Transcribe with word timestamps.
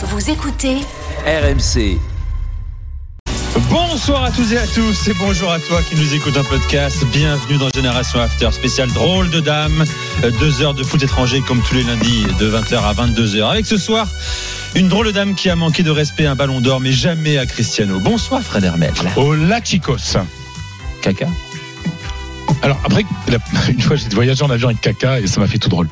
Vous 0.00 0.30
écoutez 0.30 0.76
RMC. 1.26 1.98
Bonsoir 3.68 4.22
à 4.22 4.30
tous 4.30 4.52
et 4.52 4.58
à 4.58 4.66
tous 4.66 5.08
et 5.08 5.14
bonjour 5.14 5.50
à 5.50 5.58
toi 5.58 5.82
qui 5.82 5.96
nous 5.96 6.14
écoute 6.14 6.36
un 6.36 6.44
podcast. 6.44 7.04
Bienvenue 7.12 7.58
dans 7.58 7.68
Génération 7.68 8.20
After, 8.20 8.48
spécial 8.52 8.88
drôle 8.92 9.28
de 9.30 9.40
dame. 9.40 9.84
Euh, 10.22 10.30
Deux 10.38 10.62
heures 10.62 10.74
de 10.74 10.84
foot 10.84 11.02
étranger 11.02 11.40
comme 11.40 11.60
tous 11.62 11.74
les 11.74 11.82
lundis 11.82 12.26
de 12.38 12.48
20h 12.48 12.76
à 12.76 12.94
22h. 12.94 13.50
Avec 13.50 13.66
ce 13.66 13.76
soir, 13.76 14.06
une 14.76 14.86
drôle 14.88 15.06
de 15.06 15.10
dame 15.12 15.34
qui 15.34 15.50
a 15.50 15.56
manqué 15.56 15.82
de 15.82 15.90
respect 15.90 16.26
à 16.26 16.30
un 16.30 16.36
ballon 16.36 16.60
d'or 16.60 16.78
mais 16.80 16.92
jamais 16.92 17.36
à 17.36 17.46
Cristiano. 17.46 17.98
Bonsoir 17.98 18.40
Fred 18.42 18.62
Hermel. 18.62 18.92
Hola 19.16 19.60
chicos. 19.64 20.16
Caca. 21.02 21.26
Alors 22.62 22.78
après, 22.84 23.04
une 23.68 23.80
fois 23.80 23.96
j'ai 23.96 24.08
voyagé 24.10 24.44
en 24.44 24.50
avion 24.50 24.68
avec 24.68 24.80
Kaka 24.80 25.18
et 25.18 25.26
ça 25.26 25.40
m'a 25.40 25.48
fait 25.48 25.58
tout 25.58 25.68
drôle. 25.68 25.88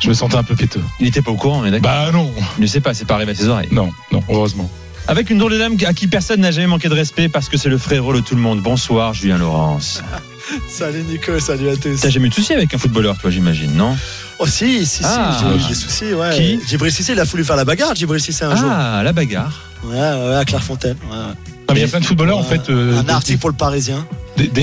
Je 0.00 0.08
me 0.08 0.14
sentais 0.14 0.36
un 0.36 0.42
peu 0.42 0.56
péteux. 0.56 0.82
Il 0.98 1.04
n'était 1.06 1.22
pas 1.22 1.30
au 1.30 1.36
courant, 1.36 1.60
mais 1.62 1.70
d'accord. 1.70 1.90
Bah 1.90 2.10
non, 2.12 2.32
Il 2.58 2.62
ne 2.62 2.66
sait 2.66 2.80
pas, 2.80 2.94
c'est 2.94 3.04
pas 3.04 3.14
arrivé 3.14 3.32
à 3.32 3.34
ses 3.34 3.48
oreilles. 3.48 3.68
non, 3.72 3.90
non, 4.12 4.22
heureusement. 4.28 4.70
Avec 5.08 5.30
une 5.30 5.38
drôle 5.38 5.52
de 5.52 5.58
dame 5.58 5.76
à 5.86 5.92
qui 5.94 6.06
personne 6.06 6.40
n'a 6.40 6.50
jamais 6.50 6.66
manqué 6.68 6.88
de 6.88 6.94
respect 6.94 7.28
parce 7.28 7.48
que 7.48 7.56
c'est 7.56 7.68
le 7.68 7.78
frérot 7.78 8.12
de 8.14 8.20
tout 8.20 8.34
le 8.36 8.40
monde. 8.40 8.60
Bonsoir 8.62 9.12
Julien 9.14 9.38
Laurence. 9.38 10.02
Salut 10.68 11.02
Nico, 11.02 11.38
salut 11.38 11.68
à 11.68 11.76
tous. 11.76 12.00
T'as 12.00 12.08
jamais 12.10 12.26
eu 12.26 12.30
de 12.30 12.34
soucis 12.34 12.52
avec 12.54 12.72
un 12.74 12.78
footballeur, 12.78 13.16
toi, 13.18 13.30
j'imagine, 13.30 13.72
non? 13.74 13.96
Oh 14.40 14.46
si, 14.46 14.84
si, 14.84 14.98
si, 14.98 15.04
Ah. 15.04 15.36
j'ai 15.40 15.46
eu 15.64 15.68
des 15.68 15.74
soucis, 15.74 16.12
ouais. 16.14 16.34
Qui? 16.34 16.60
Djibril 16.66 16.90
Cissé, 16.90 17.12
il 17.12 17.20
a 17.20 17.24
voulu 17.24 17.44
faire 17.44 17.54
la 17.56 17.64
bagarre, 17.64 17.94
Djibril 17.94 18.20
Cissé 18.20 18.44
un 18.44 18.56
jour. 18.56 18.68
Ah, 18.70 19.02
la 19.04 19.12
bagarre. 19.12 19.60
Ouais, 19.84 19.94
ouais, 19.96 20.34
à 20.36 20.44
Clairefontaine. 20.44 20.96
Ouais. 21.08 21.16
Non, 21.16 21.34
mais 21.68 21.74
il 21.76 21.80
y 21.82 21.84
a 21.84 21.88
plein 21.88 22.00
de 22.00 22.04
footballeurs 22.04 22.38
en 22.38 22.42
fait. 22.42 22.68
euh, 22.68 22.98
un 23.00 23.08
article 23.08 23.38
pour 23.38 23.50
le 23.50 23.54
Parisien. 23.54 24.04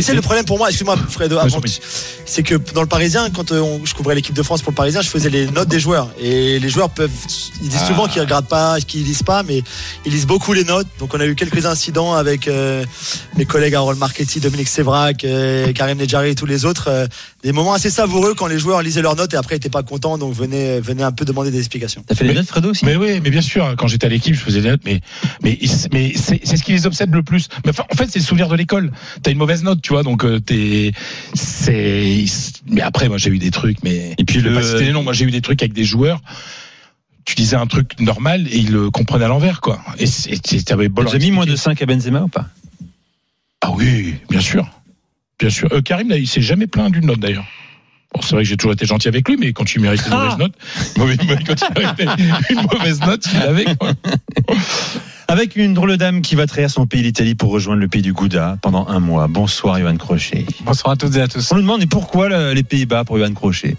C'est 0.02 0.14
le 0.14 0.22
problème 0.22 0.46
pour 0.46 0.58
moi, 0.58 0.70
excuse-moi 0.70 0.98
Fredo, 1.10 1.38
avant 1.38 1.62
c'est 2.26 2.44
que 2.44 2.56
dans 2.74 2.82
le 2.82 2.88
Parisien, 2.88 3.30
quand 3.30 3.52
euh, 3.52 3.62
on- 3.62 3.86
je 3.86 3.94
couvrais 3.94 4.14
l'équipe 4.16 4.36
de 4.36 4.44
France 4.44 4.62
pour 4.62 4.72
le 4.72 4.76
Parisien, 4.76 5.02
je 5.02 5.08
faisais 5.10 5.30
les 5.30 5.48
notes 5.48 5.70
des 5.70 5.80
joueurs. 5.80 6.10
Et 6.20 6.60
les 6.60 6.70
joueurs 6.70 6.90
peuvent, 6.90 7.10
ils 7.62 7.70
disent 7.70 7.80
Ah. 7.84 7.88
souvent 7.88 8.08
qu'ils 8.08 8.22
regardent 8.22 8.48
pas, 8.48 8.80
qu'ils 8.82 9.04
lisent 9.04 9.24
pas, 9.24 9.44
mais 9.44 9.62
ils 10.06 10.12
lisent 10.12 10.26
beaucoup 10.28 10.52
les 10.54 10.64
notes. 10.66 10.88
Donc 11.00 11.14
on 11.14 11.20
a 11.20 11.26
eu 11.26 11.36
quelques 11.36 11.66
incidents 11.66 12.14
avec 12.16 12.48
euh, 12.48 12.84
mes 13.38 13.46
collègues 13.46 13.76
Harold 13.76 13.98
Marchetti, 14.00 14.40
Dominique 14.42 14.68
Sévrac, 14.68 15.24
euh, 15.24 15.72
Karim 15.74 15.98
Nedjari 15.98 16.32
et 16.32 16.36
tous 16.36 16.46
les 16.46 16.66
autres. 16.66 16.88
euh, 16.90 17.08
des 17.44 17.54
moments 17.54 17.74
assez 17.74 17.90
savoureux 17.90 18.34
quand 18.34 18.48
les 18.48 18.60
joueurs 18.60 18.82
lisaient 18.82 19.02
leurs 19.02 19.16
notes 19.16 19.34
et 19.34 19.38
après 19.38 19.56
étaient 19.56 19.70
pas 19.70 19.84
contents, 19.84 20.18
donc 20.18 20.34
venaient, 20.34 20.82
venaient 20.82 21.04
un 21.04 21.14
peu 21.14 21.24
demander 21.24 21.50
des 21.52 21.60
explications. 21.60 22.04
T'as 22.06 22.16
fait 22.16 22.24
les 22.26 22.32
Mais- 22.32 22.36
notes, 22.40 22.48
Fredo 22.48 22.72
aussi 22.72 22.84
Mais 22.84 22.98
oui, 22.98 23.22
mais 23.24 23.30
bien 23.30 23.42
sûr, 23.42 23.74
quand 23.78 23.88
j'étais 23.88 24.08
à 24.08 24.10
l'équipe, 24.10 24.36
je 24.36 24.40
faisais 24.42 24.60
des 24.62 24.70
notes, 24.70 24.82
mais 24.84 25.00
mais 25.44 25.58
ils- 25.62 25.70
mais 25.94 26.14
c'est 26.16 26.42
c'est 26.44 26.58
ce 26.58 26.64
qui 26.64 26.74
les 26.74 26.86
obsède 26.86 27.14
le 27.14 27.24
plus. 27.24 27.48
Mais 27.64 27.70
enfin, 27.72 27.84
en 27.90 27.96
fait, 27.96 28.08
c'est 28.12 28.20
le 28.20 28.26
souvenir 28.26 28.50
de 28.50 28.56
l'école. 28.56 28.92
T'as 29.24 29.32
une 29.32 29.38
mauvaise 29.38 29.57
note, 29.64 29.82
tu 29.82 29.94
vois, 29.94 30.04
donc 30.04 30.24
euh, 30.26 30.40
t'es 30.40 30.92
c'est. 31.34 32.24
Mais 32.70 32.82
après, 32.82 33.08
moi, 33.10 33.18
j'ai 33.18 33.30
eu 33.30 33.38
des 33.40 33.52
trucs, 33.52 33.84
mais 33.84 34.14
Et 34.18 34.24
puis 34.26 34.40
je 34.40 34.48
le- 34.48 34.54
pas 34.56 34.62
citer 34.64 34.86
les 34.86 34.92
noms. 34.92 35.04
Moi, 35.04 35.14
j'ai 35.14 35.26
eu 35.26 35.32
des 35.32 35.42
trucs 35.42 35.62
avec 35.62 35.74
des 35.74 35.84
joueurs. 35.84 36.22
Tu 37.26 37.36
disais 37.36 37.56
un 37.58 37.68
truc 37.68 38.00
normal 38.00 38.48
et 38.50 38.58
ils 38.58 38.72
le 38.72 38.90
comprenaient 38.90 39.26
à 39.26 39.28
l'envers, 39.28 39.60
quoi. 39.62 39.82
Et 40.00 40.08
t'avais 40.64 40.88
leur 40.88 41.10
J'ai 41.12 41.20
mis 41.20 41.32
moins 41.32 41.46
de 41.46 41.52
expliquer. 41.52 41.80
5 41.80 41.82
à 41.82 41.86
Benzema 41.86 42.22
ou 42.22 42.28
pas? 42.30 42.48
Ah 43.62 43.72
oui, 43.72 44.16
bien 44.30 44.40
sûr. 44.40 44.66
Bien 45.40 45.50
sûr. 45.50 45.68
Euh, 45.74 45.82
Karim, 45.82 46.10
là, 46.10 46.18
il 46.18 46.28
s'est 46.28 46.42
jamais 46.42 46.68
plaint 46.68 46.92
d'une 46.92 47.06
note 47.06 47.20
d'ailleurs. 47.20 47.46
Bon, 48.14 48.22
c'est 48.22 48.32
vrai 48.36 48.44
que 48.44 48.50
j'ai 48.50 48.56
toujours 48.56 48.72
été 48.72 48.86
gentil 48.86 49.10
avec 49.10 49.28
lui, 49.28 49.36
mais 49.38 49.52
quand 49.52 49.76
il 49.76 49.82
méritait 49.82 50.08
une 50.08 50.14
Ah. 50.14 50.24
mauvaise 50.24 50.38
note, 50.38 50.54
mauvais- 50.98 51.18
quand 51.46 51.56
il 51.76 51.82
méritait 51.82 52.54
une 52.54 52.62
mauvaise 52.72 53.02
note, 53.02 53.26
il 53.34 53.42
avait. 53.42 53.66
Avec 55.30 55.58
une 55.58 55.74
drôle 55.74 55.98
dame 55.98 56.22
qui 56.22 56.36
va 56.36 56.48
trahir 56.48 56.70
son 56.70 56.88
pays, 56.88 57.02
l'Italie, 57.04 57.36
pour 57.36 57.52
rejoindre 57.52 57.82
le 57.82 57.90
pays 57.90 58.02
du 58.02 58.14
Gouda 58.14 58.58
pendant 58.62 58.88
un 58.88 59.00
mois. 59.02 59.28
Bonsoir, 59.28 59.78
Johan 59.78 59.98
Crochet. 59.98 60.46
Bonsoir 60.62 60.94
à 60.94 60.96
toutes 60.96 61.16
et 61.18 61.22
à 61.22 61.28
tous. 61.28 61.52
On 61.52 61.56
nous 61.56 61.62
demande, 61.64 61.82
et 61.82 61.86
pourquoi 61.86 62.30
le- 62.30 62.54
les 62.54 62.64
Pays-Bas 62.64 63.04
pour 63.04 63.18
Johan 63.18 63.34
Crochet? 63.34 63.76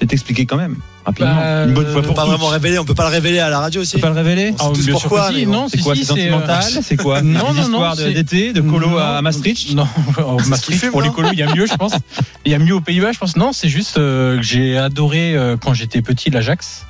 C'est 0.00 0.12
expliqué 0.12 0.44
quand 0.44 0.58
même, 0.58 0.76
rapidement. 1.06 1.34
Bah, 1.36 1.64
une 1.64 1.72
bonne 1.72 1.86
fois 1.86 1.94
On 1.96 2.00
peut 2.02 2.06
pour 2.08 2.14
pas 2.16 2.22
toutes. 2.24 2.32
vraiment 2.32 2.48
révéler, 2.48 2.78
on 2.78 2.84
peut 2.84 2.94
pas 2.94 3.04
le 3.08 3.14
révéler 3.14 3.38
à 3.38 3.48
la 3.48 3.60
radio 3.60 3.80
aussi. 3.80 3.92
Tu 3.92 3.96
peux 3.96 4.02
pas 4.02 4.08
le 4.10 4.14
révéler? 4.16 4.54
On 4.60 4.74
sait 4.74 4.82
tous 4.82 4.90
pourquoi, 4.90 5.32
si, 5.32 5.46
non, 5.46 5.68
C'est 5.68 5.78
si, 5.78 5.82
quoi 5.82 5.94
si, 5.94 6.00
C'est 6.02 6.06
sentimental? 6.08 6.64
euh, 6.76 6.80
C'est 6.82 6.96
quoi? 6.96 7.22
Non, 7.22 7.54
non, 7.54 7.68
non, 7.70 7.94
d'été, 7.94 8.52
de 8.52 8.60
colo 8.60 8.90
Non, 8.90 8.98
à 8.98 9.22
Maastricht? 9.22 9.74
Non, 9.74 9.86
qu'il 10.42 10.50
Maastricht, 10.50 10.90
pour 10.90 11.00
les 11.00 11.08
colos, 11.10 11.30
il 11.32 11.38
y 11.38 11.42
a 11.42 11.54
mieux, 11.54 11.64
je 11.66 11.74
pense. 11.76 11.92
Il 12.44 12.52
y 12.52 12.54
a 12.54 12.58
mieux 12.58 12.74
aux 12.74 12.82
Pays-Bas, 12.82 13.12
je 13.12 13.18
pense. 13.18 13.36
Non, 13.36 13.54
c'est 13.54 13.70
juste 13.70 13.96
euh, 13.96 14.36
que 14.36 14.42
j'ai 14.42 14.76
adoré 14.76 15.34
euh, 15.34 15.56
quand 15.56 15.72
j'étais 15.72 16.02
petit 16.02 16.28
l'Ajax 16.28 16.84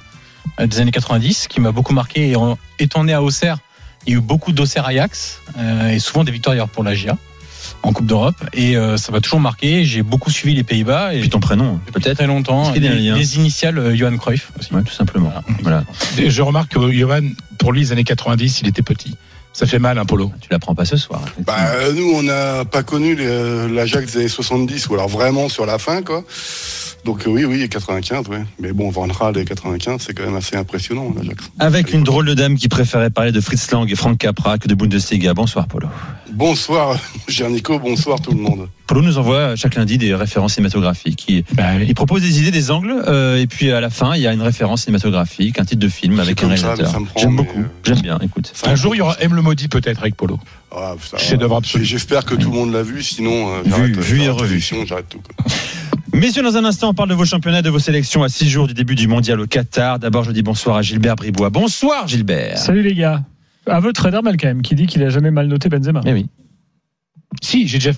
euh, 0.58 0.66
des 0.66 0.80
années 0.80 0.90
90, 0.90 1.46
qui 1.46 1.60
m'a 1.60 1.70
beaucoup 1.70 1.92
marqué. 1.94 2.30
Et 2.30 2.36
en 2.36 2.58
étant 2.80 3.04
né 3.04 3.12
à 3.12 3.22
Auxerre, 3.22 3.58
il 4.06 4.12
y 4.12 4.16
a 4.16 4.19
eu 4.19 4.22
beaucoup 4.22 4.53
d'Auxerre 4.53 4.87
Ajax 4.87 5.41
euh, 5.59 5.88
et 5.88 5.98
souvent 5.98 6.25
des 6.25 6.32
victoires 6.32 6.54
d'ailleurs 6.54 6.69
pour 6.69 6.84
la 6.84 6.94
GIA 6.94 7.16
en 7.82 7.92
Coupe 7.92 8.06
d'Europe. 8.06 8.37
Et 8.53 8.76
euh, 8.76 8.97
ça 8.97 9.12
m'a 9.12 9.20
toujours 9.20 9.41
marqué. 9.41 9.84
J'ai 9.84 10.03
beaucoup 10.03 10.31
suivi 10.31 10.54
les 10.54 10.65
Pays-Bas 10.65 11.15
et 11.15 11.20
Puis 11.20 11.28
ton 11.28 11.41
prénom, 11.41 11.81
peut-être 11.92 12.16
très 12.16 12.26
longtemps. 12.26 12.70
Un 12.70 12.72
Les, 12.75 13.37
initiales 13.37 13.78
euh, 13.78 13.94
Johan 13.94 14.16
Cruyff 14.16 14.53
aussi. 14.59 14.72
Ouais, 14.75 14.82
tout 14.82 14.93
simplement. 14.93 15.32
Voilà. 15.62 15.84
Je 16.16 16.43
remarque 16.43 16.72
que 16.72 16.93
Johan, 16.93 17.22
pour 17.59 17.72
lui, 17.72 17.81
les 17.81 17.93
années 17.93 18.04
90, 18.04 18.60
il 18.62 18.69
était 18.69 18.82
petit. 18.82 19.16
Ça 19.54 19.66
fait 19.66 19.78
mal, 19.78 19.98
un 19.98 20.04
polo. 20.04 20.32
Tu 20.41 20.48
l'apprends 20.50 20.75
pas 20.75 20.84
ce 20.84 20.97
soir. 20.97 21.22
Bah, 21.38 21.54
euh, 21.76 21.92
nous, 21.92 22.12
on 22.12 22.25
n'a 22.25 22.65
pas 22.65 22.82
connu 22.82 23.16
euh, 23.20 23.69
l'Ajax 23.69 24.12
des 24.12 24.19
années 24.19 24.28
70, 24.28 24.88
ou 24.88 24.94
alors 24.94 25.09
vraiment 25.09 25.48
sur 25.48 25.65
la 25.65 25.78
fin, 25.78 26.03
quoi. 26.03 26.25
Donc 27.04 27.26
euh, 27.26 27.31
oui, 27.31 27.44
oui, 27.44 27.69
95, 27.69 28.26
ouais. 28.28 28.43
Mais 28.59 28.72
bon, 28.72 28.91
Van 28.91 29.06
Raal 29.06 29.38
et 29.38 29.44
95, 29.44 30.03
c'est 30.04 30.12
quand 30.12 30.25
même 30.25 30.34
assez 30.34 30.56
impressionnant, 30.56 31.14
l'Ajax. 31.16 31.44
Avec 31.60 31.93
une 31.93 32.03
drôle 32.03 32.26
de 32.26 32.34
dame 32.34 32.56
qui 32.56 32.69
préférait 32.69 33.10
parler 33.10 33.31
de 33.31 33.41
Fritz 33.41 33.70
Lang 33.70 33.88
et 33.88 33.94
Frank 33.94 34.19
Capra 34.19 34.59
que 34.59 34.66
de 34.66 34.75
Bundesliga. 34.75 35.34
Bonsoir, 35.34 35.69
Polo. 35.69 35.87
Bonsoir, 36.32 36.98
cher 37.28 37.48
Nico, 37.48 37.78
bonsoir 37.78 38.20
tout 38.20 38.32
le 38.32 38.41
monde. 38.41 38.69
Polo 38.86 39.00
nous 39.02 39.16
envoie 39.18 39.56
chaque 39.56 39.76
lundi 39.76 39.96
des 39.96 40.14
références 40.14 40.54
cinématographiques. 40.54 41.24
Il, 41.28 41.44
Bah, 41.54 41.76
il 41.80 41.94
propose 41.94 42.20
des 42.22 42.40
idées, 42.40 42.50
des 42.50 42.70
angles, 42.70 42.94
euh, 43.06 43.38
et 43.40 43.46
puis 43.46 43.70
à 43.72 43.80
la 43.80 43.88
fin, 43.90 44.14
il 44.14 44.20
y 44.22 44.26
a 44.26 44.32
une 44.32 44.42
référence 44.42 44.82
cinématographique, 44.82 45.58
un 45.58 45.64
titre 45.64 45.80
de 45.80 45.88
film 45.88 46.20
avec 46.20 46.42
un 46.42 46.48
réalisateur. 46.48 46.92
J'aime 47.16 47.36
beaucoup. 47.36 47.60
euh, 47.60 47.66
J'aime 47.82 48.00
bien, 48.00 48.18
écoute. 48.22 48.50
Ça 48.54 48.70
un 48.70 48.74
jour, 48.74 48.94
il 48.94 48.98
y 48.98 49.00
aura 49.00 49.16
M 49.20 49.34
le 49.34 49.40
maudit 49.42 49.68
peut-être 49.68 50.00
avec 50.02 50.16
Polo. 50.16 50.38
Ah, 50.70 50.94
ça- 51.00 51.16
Chef-d'œuvre 51.16 51.56
absolu. 51.56 51.84
J'espère 51.84 52.24
que 52.24 52.34
tout 52.34 52.50
le 52.50 52.56
monde 52.56 52.72
l'a 52.72 52.82
vu, 52.82 53.02
sinon 53.02 53.54
euh, 53.54 53.62
Vu, 53.64 53.92
vu 54.00 54.22
et 54.22 54.28
revu. 54.28 54.60
J'arrête 54.86 55.08
tout. 55.08 55.20
quoi. 55.20 55.46
Messieurs, 56.12 56.42
dans 56.44 56.56
un 56.56 56.64
instant, 56.64 56.90
on 56.90 56.94
parle 56.94 57.08
de 57.08 57.14
vos 57.14 57.24
championnats, 57.24 57.62
de 57.62 57.70
vos 57.70 57.80
sélections 57.80 58.22
à 58.22 58.28
six 58.28 58.48
jours 58.48 58.68
du 58.68 58.74
début 58.74 58.94
du 58.94 59.08
mondial 59.08 59.40
au 59.40 59.46
Qatar. 59.48 59.98
D'abord, 59.98 60.22
je 60.24 60.30
dis 60.30 60.42
bonsoir 60.42 60.76
à 60.76 60.82
Gilbert 60.82 61.16
Bribois. 61.16 61.50
Bonsoir, 61.50 62.06
Gilbert. 62.06 62.58
Salut 62.58 62.82
les 62.82 62.94
gars. 62.94 63.22
Aveu 63.66 63.92
de 63.92 63.98
Fred 63.98 64.14
Hermel 64.14 64.36
quand 64.36 64.46
même, 64.46 64.62
qui 64.62 64.74
dit 64.76 64.86
qu'il 64.86 65.02
a 65.02 65.08
jamais 65.08 65.30
mal 65.32 65.48
noté 65.48 65.68
Benzema. 65.70 66.02
Eh 66.06 66.12
oui. 66.12 66.26
Si, 67.42 67.66
j'ai 67.66 67.78
déjà, 67.78 67.90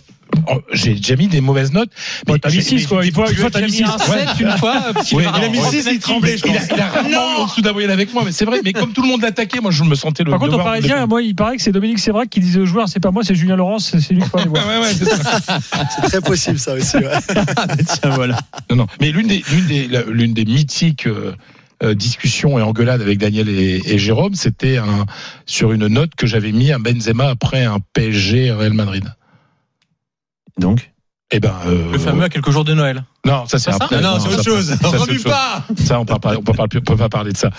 oh, 0.50 0.60
j'ai 0.72 0.94
déjà 0.94 1.16
mis 1.16 1.28
des 1.28 1.40
mauvaises 1.40 1.72
notes. 1.72 1.90
Bon, 2.26 2.36
t'as 2.38 2.48
mis 2.48 2.54
j'ai- 2.56 2.60
6 2.62 2.74
mais- 2.74 2.84
quoi. 2.84 3.04
Une 3.06 3.12
fois, 3.12 3.30
une 3.30 3.36
fois 3.36 3.50
t'as 3.50 3.60
mis 3.60 3.70
6. 3.72 3.80
une 4.40 4.50
fois. 4.58 4.76
Il 5.10 5.26
a 5.26 5.48
mis 5.48 5.58
six, 5.70 5.82
six, 5.82 5.88
il 5.92 5.98
tremblait, 5.98 6.36
Il 6.44 6.50
a, 6.56 6.60
il 6.74 6.80
a 6.80 6.86
rarement 6.88 7.08
eu 7.10 7.40
en 7.42 7.44
dessous 7.46 7.60
d'un 7.62 7.72
moyen 7.72 7.90
avec 7.90 8.12
moi, 8.14 8.22
mais 8.24 8.32
c'est 8.32 8.44
vrai. 8.44 8.60
Mais 8.64 8.72
comme 8.72 8.92
tout 8.92 9.02
le 9.02 9.08
monde 9.08 9.22
l'attaquait, 9.22 9.60
moi, 9.60 9.70
je 9.70 9.84
me 9.84 9.94
sentais 9.94 10.24
le. 10.24 10.30
Par 10.30 10.38
contre, 10.40 10.52
de 10.52 10.56
Parisien, 10.62 11.06
moi, 11.06 11.22
il 11.22 11.34
paraît 11.34 11.56
que 11.56 11.62
c'est 11.62 11.72
Dominique 11.72 11.98
Sévrac 11.98 12.28
qui 12.28 12.40
disait 12.40 12.60
aux 12.60 12.66
joueurs 12.66 12.88
c'est 12.88 13.00
pas 13.00 13.10
moi, 13.10 13.22
c'est 13.24 13.34
Julien 13.34 13.56
Laurence, 13.56 13.96
c'est 13.98 14.14
lui 14.14 14.22
Ouais, 14.22 14.42
ouais, 14.46 14.78
ouais, 14.80 14.92
c'est 14.94 15.04
ça. 15.04 15.38
C'est 15.94 16.02
très 16.08 16.20
possible 16.20 16.58
ça 16.58 16.74
aussi. 16.74 16.96
Ouais. 16.96 17.04
Tiens, 18.00 18.10
voilà. 18.10 18.38
Non, 18.70 18.76
non. 18.76 18.86
Mais 19.00 19.10
l'une 19.10 19.26
des, 19.28 19.42
l'une 19.52 19.66
des, 19.66 19.88
la- 19.88 20.02
l'une 20.04 20.34
des 20.34 20.44
mythiques 20.44 21.06
euh, 21.06 21.32
euh, 21.82 21.94
discussions 21.94 22.58
et 22.58 22.62
engueulades 22.62 23.02
avec 23.02 23.18
Daniel 23.18 23.48
et, 23.48 23.82
et 23.86 23.98
Jérôme, 23.98 24.34
c'était 24.34 24.78
un, 24.78 25.04
sur 25.46 25.72
une 25.72 25.86
note 25.88 26.14
que 26.16 26.26
j'avais 26.26 26.52
mis 26.52 26.72
à 26.72 26.78
Benzema 26.78 27.28
après 27.28 27.64
un 27.64 27.78
PSG 27.92 28.50
Real 28.52 28.72
Madrid. 28.72 29.04
Donc 30.60 30.90
Eh 31.30 31.40
ben, 31.40 31.54
euh, 31.66 31.92
Le 31.92 31.98
fameux 31.98 32.22
à 32.24 32.28
quelques 32.28 32.50
jours 32.50 32.64
de 32.64 32.72
Noël. 32.74 33.04
Non, 33.24 33.46
ça 33.46 33.58
c'est 33.58 33.70
après. 33.70 34.00
Non, 34.00 34.14
non, 34.14 34.20
c'est 34.20 34.28
autre 34.34 34.44
chose. 34.44 34.76
ça, 34.80 34.88
Remue 34.88 35.14
chose. 35.14 35.24
pas 35.24 35.64
Ça, 35.84 35.98
on 35.98 36.02
on 36.02 36.04
peut 36.06 36.18
pas, 36.18 36.34
on 36.36 36.68
peut 36.80 36.96
pas 36.96 37.08
parler 37.08 37.32
de 37.32 37.36
ça. 37.36 37.50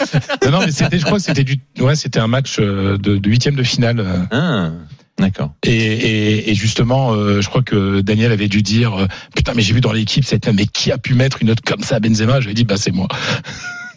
Non, 0.46 0.52
non, 0.52 0.60
mais 0.66 0.72
c'était, 0.72 0.98
je 1.00 1.06
crois 1.06 1.18
que 1.18 1.24
c'était 1.24 1.44
du, 1.44 1.60
ouais, 1.80 1.96
c'était 1.96 2.20
un 2.20 2.28
match 2.28 2.58
euh, 2.60 2.98
de, 2.98 3.18
de 3.18 3.30
huitième 3.30 3.56
de 3.56 3.64
finale. 3.64 4.00
euh, 4.00 4.24
Ah, 4.32 4.72
D'accord. 5.20 5.54
Et, 5.64 5.72
et, 5.76 6.52
et 6.52 6.56
justement, 6.56 7.12
euh, 7.14 7.42
je 7.42 7.50
crois 7.50 7.64
que 7.64 8.02
Daniel 8.02 8.32
avait 8.32 8.48
dû 8.48 8.62
dire, 8.62 8.94
euh, 9.02 9.08
putain, 9.36 9.54
mais 9.56 9.64
j'ai 9.64 9.74
vu 9.74 9.82
dans 9.82 9.92
l'équipe 9.92 10.24
cette, 10.24 10.48
mais 10.48 10.68
qui 10.68 10.92
a 10.92 10.98
pu 11.00 11.16
mettre 11.16 11.40
une 11.42 11.48
note 11.48 11.62
comme 11.62 11.82
ça 11.82 11.96
à 11.96 12.00
Benzema? 12.00 12.40
Je 12.40 12.46
lui 12.46 12.52
ai 12.52 12.54
dit, 12.56 12.66
bah, 12.66 12.76
c'est 12.78 12.92
moi. 12.92 13.08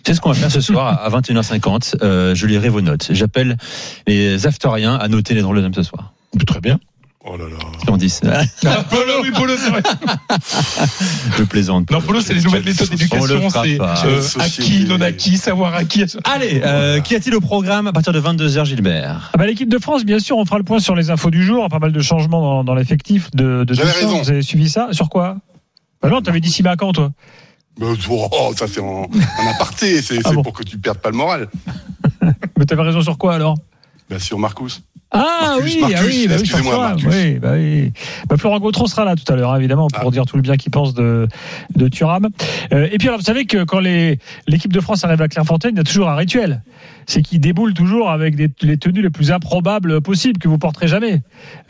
C'est 0.06 0.14
ce 0.14 0.20
qu'on 0.22 0.30
va 0.30 0.34
faire 0.34 0.50
ce 0.50 0.62
soir 0.62 0.98
à 1.04 1.10
21h50. 1.10 1.96
Euh, 2.02 2.34
je 2.34 2.46
lirai 2.46 2.70
vos 2.70 2.80
notes. 2.80 3.08
J'appelle 3.12 3.58
les 4.06 4.46
afteriens 4.46 4.94
à 4.96 5.08
noter 5.08 5.34
les 5.34 5.42
drôles 5.42 5.60
d'hommes 5.60 5.74
ce 5.74 5.82
soir. 5.82 6.14
Très 6.46 6.60
bien. 6.60 6.80
Oh 7.22 7.36
là 7.36 7.44
là. 7.44 7.58
On 7.88 7.98
dit 7.98 8.08
ça. 8.08 8.40
Polo, 8.90 9.22
oui, 9.22 9.30
Polo, 9.30 9.52
c'est 9.58 9.68
vrai. 9.68 9.82
Je 11.38 11.42
plaisante. 11.44 11.90
Non, 11.90 12.00
Polo, 12.00 12.22
c'est 12.22 12.32
les 12.32 12.40
nouvelles 12.40 12.64
méthodes 12.64 12.88
d'éducation. 12.88 13.50
C'est 13.50 13.78
euh, 13.78 14.22
Société. 14.22 14.40
acquis, 14.62 14.84
non 14.86 15.00
acquis, 15.02 15.36
savoir 15.36 15.74
acquis. 15.74 16.04
Allez, 16.24 16.62
euh, 16.64 17.00
qu'y 17.02 17.14
a-t-il 17.14 17.34
au 17.34 17.42
programme 17.42 17.86
à 17.86 17.92
partir 17.92 18.14
de 18.14 18.20
22h, 18.20 18.64
Gilbert? 18.64 19.30
Ah 19.34 19.36
bah, 19.38 19.46
L'équipe 19.46 19.68
de 19.68 19.78
France, 19.78 20.04
bien 20.06 20.18
sûr, 20.18 20.38
on 20.38 20.46
fera 20.46 20.56
le 20.56 20.64
point 20.64 20.78
sur 20.80 20.94
les 20.96 21.10
infos 21.10 21.30
du 21.30 21.44
jour. 21.44 21.68
Pas 21.68 21.78
mal 21.78 21.92
de 21.92 22.00
changements 22.00 22.40
dans, 22.40 22.64
dans 22.64 22.74
l'effectif 22.74 23.30
de, 23.32 23.64
de 23.64 23.74
J'avais 23.74 23.90
raison. 23.92 24.22
Vous 24.22 24.30
avez 24.30 24.42
suivi 24.42 24.70
ça? 24.70 24.88
Sur 24.92 25.10
quoi? 25.10 25.36
Bah 26.02 26.08
Non, 26.08 26.22
t'avais 26.22 26.40
dit 26.40 26.50
Sima 26.50 26.76
quand, 26.76 26.92
toi 26.92 27.10
Mais, 27.78 27.86
oh, 28.08 28.52
ça 28.56 28.66
c'est 28.66 28.80
en, 28.80 29.02
en 29.02 29.50
aparté, 29.50 30.00
c'est 30.00 30.20
Ah 30.24 30.28
c'est 30.30 30.34
bon 30.34 30.42
pour 30.42 30.54
que 30.54 30.62
tu 30.62 30.78
perdes 30.78 30.98
pas 30.98 31.10
le 31.10 31.16
moral. 31.18 31.48
Mais 32.58 32.64
t'avais 32.64 32.82
raison 32.82 33.02
sur 33.02 33.18
quoi 33.18 33.34
alors? 33.34 33.56
Bien 34.08 34.18
sûr, 34.18 34.38
Marcus. 34.38 34.82
Ah 35.12 35.56
Marcus, 35.56 35.74
oui, 35.74 35.80
Marcus, 35.80 35.98
ah 35.98 36.04
oui, 36.06 36.26
bah 36.28 36.34
oui, 36.38 36.46
François, 36.48 36.96
oui, 37.08 37.38
bah 37.40 37.48
oui. 37.54 37.92
Bah, 38.28 38.36
Florent 38.38 38.60
Gautron 38.60 38.86
sera 38.86 39.04
là 39.04 39.16
tout 39.16 39.30
à 39.32 39.36
l'heure, 39.36 39.52
hein, 39.52 39.58
évidemment, 39.58 39.88
pour 39.88 40.08
Ah. 40.08 40.10
dire 40.12 40.24
tout 40.24 40.36
le 40.36 40.42
bien 40.42 40.56
qu'il 40.56 40.70
pense 40.70 40.94
de, 40.94 41.26
de 41.74 41.88
Thuram. 41.88 42.28
Euh, 42.72 42.88
et 42.92 42.98
puis, 42.98 43.08
alors, 43.08 43.18
vous 43.18 43.24
savez 43.24 43.44
que 43.44 43.64
quand 43.64 43.80
les, 43.80 44.18
l'équipe 44.46 44.72
de 44.72 44.80
France 44.80 45.02
arrive 45.04 45.20
à 45.20 45.28
Clairefontaine, 45.28 45.72
il 45.74 45.78
y 45.78 45.80
a 45.80 45.84
toujours 45.84 46.08
un 46.08 46.14
rituel. 46.16 46.62
C'est 47.06 47.22
qu'ils 47.22 47.40
déboulent 47.40 47.74
toujours 47.74 48.10
avec 48.10 48.36
des, 48.36 48.48
les 48.62 48.76
tenues 48.78 49.02
les 49.02 49.10
plus 49.10 49.32
improbables 49.32 50.00
possibles 50.00 50.38
que 50.38 50.46
vous 50.46 50.58
porterez 50.58 50.86
jamais. 50.86 51.22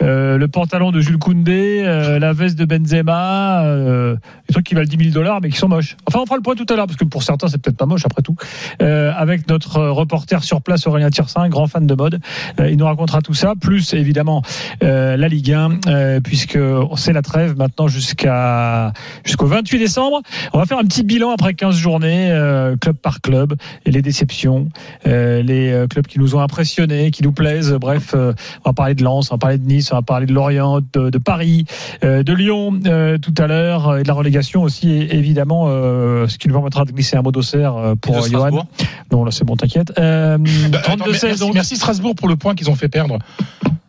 Euh, 0.03 0.37
le 0.37 0.47
pantalon 0.47 0.91
de 0.91 1.01
Jules 1.01 1.17
Koundé, 1.17 1.81
euh, 1.83 2.19
la 2.19 2.33
veste 2.33 2.59
de 2.59 2.65
Benzema, 2.65 3.63
euh, 3.63 4.15
des 4.47 4.53
trucs 4.53 4.67
qui 4.67 4.75
valent 4.75 4.87
10 4.87 4.97
000 4.97 5.09
dollars 5.13 5.39
mais 5.41 5.49
qui 5.49 5.57
sont 5.57 5.67
moches. 5.67 5.97
Enfin, 6.05 6.19
on 6.21 6.25
fera 6.25 6.35
le 6.35 6.43
point 6.43 6.53
tout 6.53 6.65
à 6.71 6.75
l'heure 6.75 6.85
parce 6.85 6.97
que 6.97 7.05
pour 7.05 7.23
certains, 7.23 7.47
c'est 7.47 7.57
peut-être 7.59 7.77
pas 7.77 7.87
moche 7.87 8.05
après 8.05 8.21
tout. 8.21 8.35
Euh, 8.83 9.11
avec 9.15 9.49
notre 9.49 9.81
reporter 9.81 10.43
sur 10.43 10.61
place, 10.61 10.85
Aurélien 10.85 11.09
Tirsin, 11.09 11.49
grand 11.49 11.65
fan 11.65 11.87
de 11.87 11.95
mode. 11.95 12.19
Euh, 12.59 12.69
il 12.69 12.77
nous 12.77 12.85
racontera 12.85 13.21
tout 13.21 13.30
ça, 13.33 13.53
plus 13.59 13.93
évidemment 13.93 14.41
euh, 14.83 15.17
la 15.17 15.27
Ligue 15.27 15.51
1, 15.53 15.69
euh, 15.87 16.19
puisque 16.19 16.57
c'est 16.97 17.13
la 17.13 17.21
trêve 17.21 17.55
maintenant 17.57 17.87
jusqu'à 17.87 18.93
jusqu'au 19.25 19.47
28 19.47 19.79
décembre. 19.79 20.21
On 20.53 20.59
va 20.59 20.65
faire 20.65 20.77
un 20.79 20.83
petit 20.83 21.03
bilan 21.03 21.31
après 21.31 21.53
15 21.53 21.75
journées, 21.75 22.31
euh, 22.31 22.75
club 22.77 22.95
par 22.97 23.21
club, 23.21 23.53
et 23.85 23.91
les 23.91 24.01
déceptions, 24.01 24.69
euh, 25.07 25.41
les 25.41 25.71
euh, 25.71 25.87
clubs 25.87 26.05
qui 26.07 26.19
nous 26.19 26.35
ont 26.35 26.39
impressionnés, 26.41 27.11
qui 27.11 27.23
nous 27.23 27.31
plaisent. 27.31 27.73
Bref, 27.79 28.11
euh, 28.13 28.33
on 28.65 28.69
va 28.69 28.73
parler 28.73 28.95
de 28.95 29.03
Lens, 29.03 29.31
on 29.31 29.35
va 29.35 29.39
parler 29.39 29.57
de 29.57 29.65
Nice, 29.65 29.91
on 29.91 29.95
va 29.95 30.01
parler 30.01 30.25
de 30.25 30.33
Lorient, 30.33 30.79
de, 30.93 31.09
de 31.09 31.17
Paris, 31.17 31.65
euh, 32.03 32.23
de 32.23 32.33
Lyon 32.33 32.79
euh, 32.85 33.17
tout 33.17 33.33
à 33.37 33.47
l'heure, 33.47 33.97
et 33.97 34.03
de 34.03 34.07
la 34.07 34.13
relégation 34.13 34.63
aussi, 34.63 34.89
et- 34.91 35.15
évidemment, 35.15 35.65
euh, 35.67 36.27
ce 36.27 36.37
qui 36.37 36.47
nous 36.47 36.53
permettra 36.53 36.85
de 36.85 36.91
glisser 36.91 37.17
un 37.17 37.21
mot 37.21 37.31
d'Auxerre 37.31 37.75
euh, 37.77 37.95
pour 37.95 38.15
Johan. 38.15 38.27
Strasbourg. 38.27 38.65
Non, 39.11 39.25
là 39.25 39.31
c'est 39.31 39.45
bon, 39.45 39.55
t'inquiète. 39.55 39.93
Euh, 39.99 40.37
Bah, 40.71 40.79
attends, 40.83 41.05
32-16 41.05 41.21
merci, 41.23 41.39
donc. 41.39 41.53
merci 41.53 41.75
Strasbourg 41.77 42.15
pour 42.15 42.27
le 42.27 42.35
point 42.35 42.55
qu'ils 42.55 42.69
ont 42.69 42.75
fait 42.75 42.87
perdre 42.89 43.17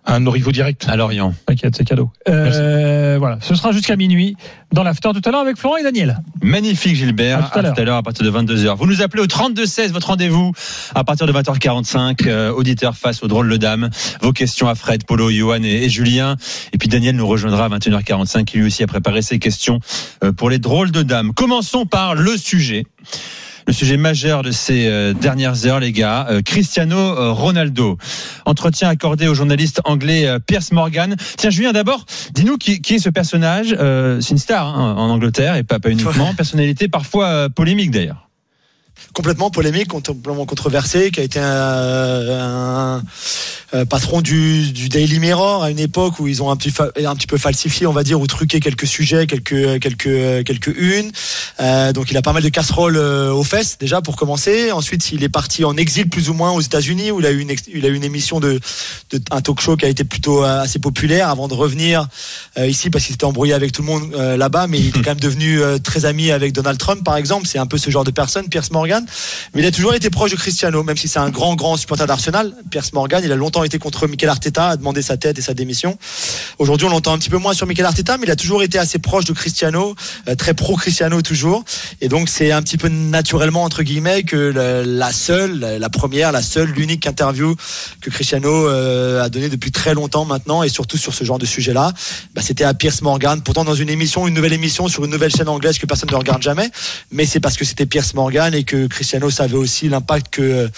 à 0.05 0.19
nos 0.19 0.32
rivaux 0.32 0.50
directs. 0.50 0.84
À 0.88 0.96
Lorient. 0.96 1.32
T'inquiète, 1.46 1.76
c'est 1.76 1.84
cadeau. 1.84 2.11
Euh, 2.29 3.17
voilà, 3.19 3.38
ce 3.40 3.55
sera 3.55 3.70
jusqu'à 3.70 3.94
minuit 3.94 4.37
dans 4.73 4.82
l'after 4.82 5.11
tout 5.14 5.23
à 5.25 5.31
l'heure 5.31 5.40
avec 5.40 5.56
Florent 5.56 5.76
et 5.76 5.84
Daniel. 5.84 6.19
Magnifique 6.43 6.96
Gilbert, 6.96 7.38
À 7.55 7.62
tout 7.62 7.81
à 7.81 7.84
l'heure. 7.84 7.96
à 7.96 8.02
partir 8.02 8.25
de 8.25 8.31
22h. 8.31 8.76
Vous 8.76 8.87
nous 8.87 9.00
appelez 9.00 9.23
au 9.23 9.26
32-16, 9.26 9.93
votre 9.93 10.08
rendez-vous 10.08 10.52
à 10.96 11.05
partir 11.05 11.26
de 11.26 11.32
20h45, 11.32 12.26
euh, 12.26 12.52
auditeur 12.52 12.96
face 12.96 13.23
aux 13.23 13.29
drôles 13.29 13.49
de 13.49 13.56
dames. 13.56 13.90
Vos 14.20 14.32
questions 14.32 14.69
à 14.69 14.75
Fred, 14.75 15.05
Polo, 15.06 15.31
Johan 15.31 15.62
et, 15.62 15.85
et 15.85 15.88
Julien. 15.88 16.37
Et 16.73 16.78
puis 16.78 16.88
Daniel 16.88 17.14
nous 17.14 17.26
rejoindra 17.26 17.67
à 17.67 17.69
21h45, 17.69 18.44
qui 18.44 18.58
lui 18.58 18.67
aussi 18.67 18.82
a 18.82 18.88
préparé 18.88 19.23
ses 19.23 19.38
questions 19.38 19.78
euh, 20.25 20.32
pour 20.32 20.50
les 20.50 20.58
drôles 20.58 20.90
de 20.90 21.02
dames. 21.02 21.32
Commençons 21.32 21.87
par 21.87 22.17
le 22.17 22.37
sujet. 22.37 22.87
Le 23.67 23.73
sujet 23.73 23.97
majeur 23.97 24.43
de 24.43 24.50
ces 24.50 24.87
euh, 24.87 25.12
dernières 25.12 25.67
heures, 25.67 25.79
les 25.81 25.93
gars, 25.93 26.26
euh, 26.31 26.43
Cristiano 26.43 26.97
euh, 26.99 27.31
Ronaldo. 27.32 27.97
Entretien 28.44 28.88
accordé 28.88 29.29
au 29.29 29.35
journaliste 29.35 29.81
anglais 29.85 30.29
Pierce 30.47 30.73
Morgan. 30.73 31.17
Tiens, 31.37 31.50
Julien, 31.50 31.73
d'abord, 31.73 32.05
dis-nous 32.32 32.59
qui, 32.59 32.81
qui 32.81 32.94
est 32.94 32.99
ce 32.99 33.09
personnage. 33.09 33.75
Euh, 33.79 34.20
c'est 34.20 34.31
une 34.31 34.38
star 34.38 34.67
hein, 34.67 34.94
en 34.97 35.09
Angleterre 35.11 35.55
et 35.56 35.62
pas, 35.62 35.79
pas 35.79 35.91
uniquement. 35.91 36.35
Personnalité 36.35 36.88
parfois 36.88 37.49
polémique 37.50 37.91
d'ailleurs. 37.93 38.29
complètement 39.14 39.50
polémique, 39.50 39.88
complètement 39.88 40.44
controversé, 40.47 41.11
qui 41.11 41.20
a 41.20 41.23
été 41.23 41.38
un, 41.38 41.47
un- 41.47 43.03
un 43.72 43.86
patron 43.86 44.20
du, 44.20 44.72
du 44.72 44.88
Daily 44.88 45.19
Mirror 45.19 45.62
à 45.62 45.70
une 45.70 45.78
époque 45.78 46.20
où 46.20 46.28
ils 46.28 46.42
ont 46.42 46.50
un 46.50 46.56
petit, 46.56 46.72
un 47.04 47.14
petit 47.14 47.26
peu 47.26 47.38
falsifié, 47.38 47.86
on 47.86 47.92
va 47.92 48.02
dire, 48.02 48.20
ou 48.20 48.26
truqué 48.26 48.60
quelques 48.60 48.86
sujets, 48.86 49.26
quelques 49.26 49.80
quelques 49.80 50.44
quelques 50.44 50.74
unes. 50.76 51.10
Euh, 51.60 51.92
donc 51.92 52.10
il 52.10 52.16
a 52.16 52.22
pas 52.22 52.32
mal 52.32 52.42
de 52.42 52.48
casseroles 52.48 52.96
euh, 52.96 53.32
aux 53.32 53.44
fesses 53.44 53.78
déjà 53.78 54.00
pour 54.02 54.16
commencer. 54.16 54.72
Ensuite, 54.72 55.12
il 55.12 55.22
est 55.24 55.28
parti 55.28 55.64
en 55.64 55.76
exil 55.76 56.08
plus 56.08 56.28
ou 56.28 56.34
moins 56.34 56.52
aux 56.52 56.60
États-Unis 56.60 57.10
où 57.10 57.20
il 57.20 57.26
a 57.26 57.30
eu 57.30 57.40
une 57.40 57.52
il 57.72 57.84
a 57.86 57.88
eu 57.88 57.94
une 57.94 58.04
émission 58.04 58.40
de, 58.40 58.60
de 59.10 59.20
un 59.30 59.40
talk 59.40 59.60
show 59.60 59.76
qui 59.76 59.84
a 59.84 59.88
été 59.88 60.04
plutôt 60.04 60.44
euh, 60.44 60.62
assez 60.62 60.78
populaire 60.78 61.28
avant 61.28 61.48
de 61.48 61.54
revenir 61.54 62.08
euh, 62.58 62.66
ici 62.66 62.90
parce 62.90 63.04
qu'il 63.04 63.12
s'était 63.12 63.25
embrouillé 63.25 63.54
avec 63.54 63.72
tout 63.72 63.82
le 63.82 63.88
monde 63.88 64.14
euh, 64.14 64.36
là-bas, 64.36 64.66
mais 64.66 64.78
il 64.78 64.88
était 64.88 65.00
quand 65.04 65.10
même 65.10 65.20
devenu 65.20 65.60
euh, 65.60 65.78
très 65.78 66.04
ami 66.04 66.30
avec 66.30 66.52
Donald 66.52 66.78
Trump 66.78 67.02
par 67.04 67.16
exemple. 67.16 67.46
C'est 67.46 67.58
un 67.58 67.66
peu 67.66 67.78
ce 67.78 67.90
genre 67.90 68.04
de 68.04 68.10
personne, 68.10 68.48
Pierce 68.48 68.70
Morgan. 68.70 69.04
Mais 69.54 69.62
il 69.62 69.66
a 69.66 69.70
toujours 69.70 69.94
été 69.94 70.10
proche 70.10 70.32
de 70.32 70.36
Cristiano, 70.36 70.82
même 70.82 70.96
si 70.96 71.08
c'est 71.08 71.18
un 71.18 71.30
grand 71.30 71.54
grand 71.54 71.76
supporter 71.76 72.06
d'Arsenal. 72.06 72.52
Pierce 72.70 72.92
Morgan, 72.92 73.22
il 73.25 73.32
a 73.32 73.36
longtemps 73.36 73.62
été 73.64 73.79
contre 73.79 74.06
Mikel 74.06 74.29
Arteta, 74.29 74.69
a 74.69 74.76
demandé 74.76 75.03
sa 75.03 75.17
tête 75.17 75.38
et 75.38 75.43
sa 75.43 75.55
démission. 75.55 75.99
Aujourd'hui, 76.59 76.87
on 76.87 76.91
l'entend 76.91 77.12
un 77.12 77.19
petit 77.19 77.31
peu 77.31 77.38
moins 77.38 77.55
sur 77.55 77.67
Mikel 77.67 77.85
Arteta, 77.85 78.19
mais 78.19 78.26
il 78.26 78.31
a 78.31 78.37
toujours 78.37 78.62
été 78.62 78.79
assez 78.79 78.99
proche 78.99 79.25
de 79.25 79.32
Cristiano, 79.32 79.94
euh, 80.29 80.35
très 80.35 80.55
pro 80.55 80.76
Cristiano 80.76 81.23
toujours. 81.23 81.64
Et 82.00 82.09
donc 82.09 82.29
c'est 82.29 82.53
un 82.53 82.62
petit 82.62 82.79
peu 82.79 82.88
naturellement 82.88 83.64
entre 83.64 83.82
guillemets 83.82 84.23
que 84.23 84.37
la, 84.85 85.12
seule, 85.12 85.59
la, 85.59 85.88
première, 85.91 86.32
la 86.32 86.43
seule, 86.43 86.70
l'unique 86.70 87.06
interview 87.06 87.55
que 88.00 88.11
Cristiano 88.11 88.69
euh, 88.69 89.23
a 89.23 89.29
donnée 89.29 89.49
depuis 89.49 89.73
très 89.73 89.94
longtemps 89.94 90.25
maintenant, 90.25 90.62
et 90.62 90.69
surtout 90.69 90.97
sur 90.97 91.14
ce 91.14 91.25
genre 91.25 91.38
de 91.38 91.47
sujet-là, 91.47 91.93
bah, 92.35 92.43
c'était 92.43 92.64
à 92.64 92.75
Pierce 92.75 93.03
Morgan. 93.03 93.43
Pourtant 93.43 93.64
dans 93.64 93.75
une 93.75 93.91
émission, 93.91 94.26
une 94.26 94.35
nouvelle 94.35 94.53
émission 94.53 94.88
sur 94.88 95.05
une 95.05 95.11
nouvelle 95.11 95.35
chaîne 95.35 95.49
anglaise 95.49 95.79
que 95.79 95.87
personne 95.87 96.11
ne 96.11 96.17
regarde 96.17 96.43
jamais, 96.43 96.70
mais 97.11 97.26
c'est 97.26 97.41
parce 97.41 97.56
que 97.56 97.64
c'était 97.64 97.87
Pierce 97.87 98.14
Morgan 98.14 98.55
et 98.55 98.64
que 98.64 98.87
Cristiano 98.87 99.31
savait 99.31 99.56
aussi 99.56 99.88
l'impact 99.88 100.29
que 100.31 100.69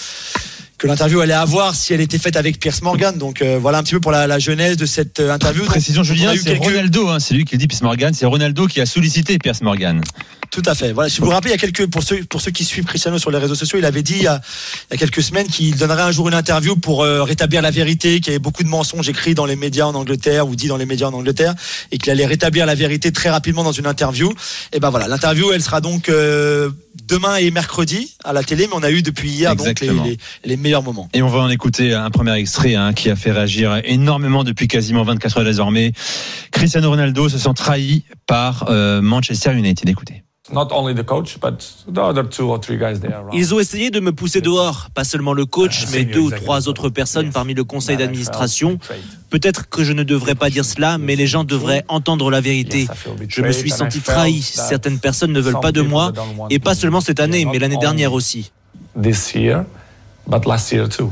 que 0.85 0.89
l'interview 0.89 1.21
allait 1.21 1.33
avoir 1.33 1.75
si 1.75 1.93
elle 1.95 2.01
était 2.01 2.19
faite 2.19 2.37
avec 2.37 2.61
Pierce 2.61 2.83
Morgan. 2.83 3.17
Donc 3.19 3.43
euh, 3.43 3.59
voilà 3.61 3.79
un 3.79 3.83
petit 3.83 3.95
peu 3.95 4.01
pour 4.01 4.13
la, 4.13 4.27
la 4.27 4.39
genèse 4.39 4.77
de 4.77 4.87
cette 4.87 5.21
euh, 5.21 5.33
interview. 5.33 5.65
Précision 5.65 6.03
Julien, 6.03 6.33
c'est 6.37 6.45
quelques- 6.53 6.63
Ronaldo, 6.65 7.09
hein, 7.09 7.19
c'est 7.21 7.35
lui 7.35 7.45
qui 7.45 7.55
le 7.55 7.59
dit 7.59 7.67
Pierce 7.67 7.83
Morgan, 7.83 8.13
c'est 8.15 8.27
Ronaldo 8.27 8.67
qui 8.67 8.81
a 8.81 8.87
sollicité 8.87 9.39
Pierce 9.39 9.63
Morgan. 9.63 10.01
Tout 10.51 10.63
à 10.67 10.75
fait. 10.75 10.93
Voilà, 10.93 11.09
si 11.09 11.21
vous 11.21 11.27
vous 11.27 11.33
rappelez, 11.33 11.51
il 11.51 11.55
y 11.55 11.57
a 11.57 11.59
quelques 11.59 11.87
pour 11.91 12.03
ceux 12.03 12.25
pour 12.25 12.41
ceux 12.41 12.51
qui 12.51 12.65
suivent 12.65 12.85
Cristiano 12.85 13.19
sur 13.19 13.31
les 13.31 13.39
réseaux 13.39 13.55
sociaux, 13.55 13.79
il 13.79 13.85
avait 13.85 14.03
dit 14.03 14.15
il 14.17 14.23
y 14.23 14.27
a, 14.27 14.41
il 14.91 14.95
y 14.95 14.95
a 14.95 14.97
quelques 14.99 15.23
semaines 15.23 15.47
qu'il 15.47 15.77
donnerait 15.77 16.03
un 16.03 16.11
jour 16.11 16.29
une 16.29 16.35
interview 16.35 16.77
pour 16.77 17.03
euh, 17.03 17.23
rétablir 17.23 17.63
la 17.63 17.71
vérité, 17.71 18.21
qu'il 18.21 18.29
y 18.29 18.31
avait 18.31 18.39
beaucoup 18.39 18.63
de 18.63 18.69
mensonges 18.69 19.09
écrits 19.09 19.35
dans 19.35 19.47
les 19.47 19.57
médias 19.57 19.87
en 19.87 19.95
Angleterre 19.95 20.49
ou 20.49 20.57
dit 20.57 20.69
dans 20.69 20.77
les 20.77 20.87
médias 20.87 21.09
en 21.09 21.15
Angleterre 21.15 21.55
et 21.91 21.99
qu'il 21.99 22.11
allait 22.11 22.27
rétablir 22.27 22.67
la 22.67 22.75
vérité 22.75 23.13
très 23.13 23.31
rapidement 23.31 23.65
dans 23.65 23.73
une 23.73 23.87
interview. 23.87 24.33
Et 24.73 24.81
ben 24.81 24.91
voilà, 24.91 25.09
l'interview 25.09 25.53
elle 25.53 25.63
sera 25.63 25.81
donc 25.81 26.09
euh, 26.09 26.71
demain 27.09 27.37
et 27.37 27.51
mercredi 27.51 28.15
à 28.25 28.33
la 28.33 28.43
télé, 28.43 28.67
mais 28.67 28.75
on 28.75 28.83
a 28.83 28.91
eu 28.91 29.03
depuis 29.03 29.31
hier 29.31 29.57
donc 29.57 29.67
les, 29.67 29.71
Exactement. 29.73 30.05
les, 30.05 30.19
les 30.45 30.57
meilleurs 30.57 30.83
moments. 30.83 31.09
Et 31.15 31.23
on 31.23 31.29
va 31.29 31.41
en 31.41 31.51
écouter 31.51 31.95
un 31.95 32.11
premier 32.11 32.35
extrait 32.35 32.75
hein, 32.75 32.93
qui 32.93 33.11
a 33.11 33.17
fait 33.17 33.33
réagir 33.33 33.81
énormément 33.85 34.45
depuis 34.45 34.69
quasiment 34.69 35.05
24 35.05 35.39
heures 35.39 35.45
désormais. 35.45 35.93
Cristiano 36.51 36.89
Ronaldo 36.91 37.29
se 37.29 37.39
sent 37.39 37.55
trahi 37.55 38.05
par 38.27 38.67
euh, 38.69 39.01
Manchester 39.03 39.53
United. 39.53 39.89
Écoutez. 39.89 40.25
Not 40.53 40.69
only 40.73 40.95
the 40.95 41.03
coach, 41.05 41.39
but 41.41 41.57
the 41.91 42.01
other 42.01 42.23
two 42.23 42.51
or 42.51 42.61
three 42.61 42.77
guys 42.77 43.01
there. 43.01 43.15
around. 43.15 43.33
Ils 43.33 43.55
ont 43.55 43.61
essayé 43.61 43.91
de 43.91 43.99
me 43.99 44.13
pousser 44.13 44.43
dehors, 44.43 44.91
pas 44.93 45.05
seulement 45.05 45.33
le 45.33 45.47
coach, 45.47 45.87
mais 45.91 46.05
deux 46.05 46.21
ou 46.21 46.31
trois 46.31 46.69
autres 46.69 46.91
personnes 46.91 47.31
parmi 47.31 47.55
le 47.55 47.65
conseil 47.65 47.97
d'administration. 47.97 48.79
Peut-être 49.31 49.71
que 49.71 49.83
je 49.85 49.95
ne 49.95 50.03
devrais 50.03 50.35
pas 50.35 50.51
dire 50.51 50.67
cela, 50.67 50.99
mais 50.99 51.17
les 51.17 51.27
gens 51.27 51.45
devraient 51.45 51.83
entendre 51.89 52.31
la 52.31 52.43
vérité. 52.43 52.87
Je 53.27 53.41
me 53.41 53.53
suis 53.53 53.71
senti 53.71 54.01
trahi. 54.01 54.43
Certaines 54.43 54.99
personnes 54.99 55.33
ne 55.33 55.41
veulent 55.41 55.61
pas 55.61 55.73
de 55.73 55.81
moi, 55.81 56.13
et 56.51 56.59
pas 56.59 56.75
seulement 56.75 57.01
cette 57.01 57.21
année, 57.21 57.47
mais 57.47 57.59
l'année 57.59 57.79
dernière 57.79 58.13
aussi. 58.13 58.53
This 59.01 59.35
year, 59.35 59.65
but 60.27 60.45
last 60.45 60.71
year 60.73 60.91
too. 60.91 61.11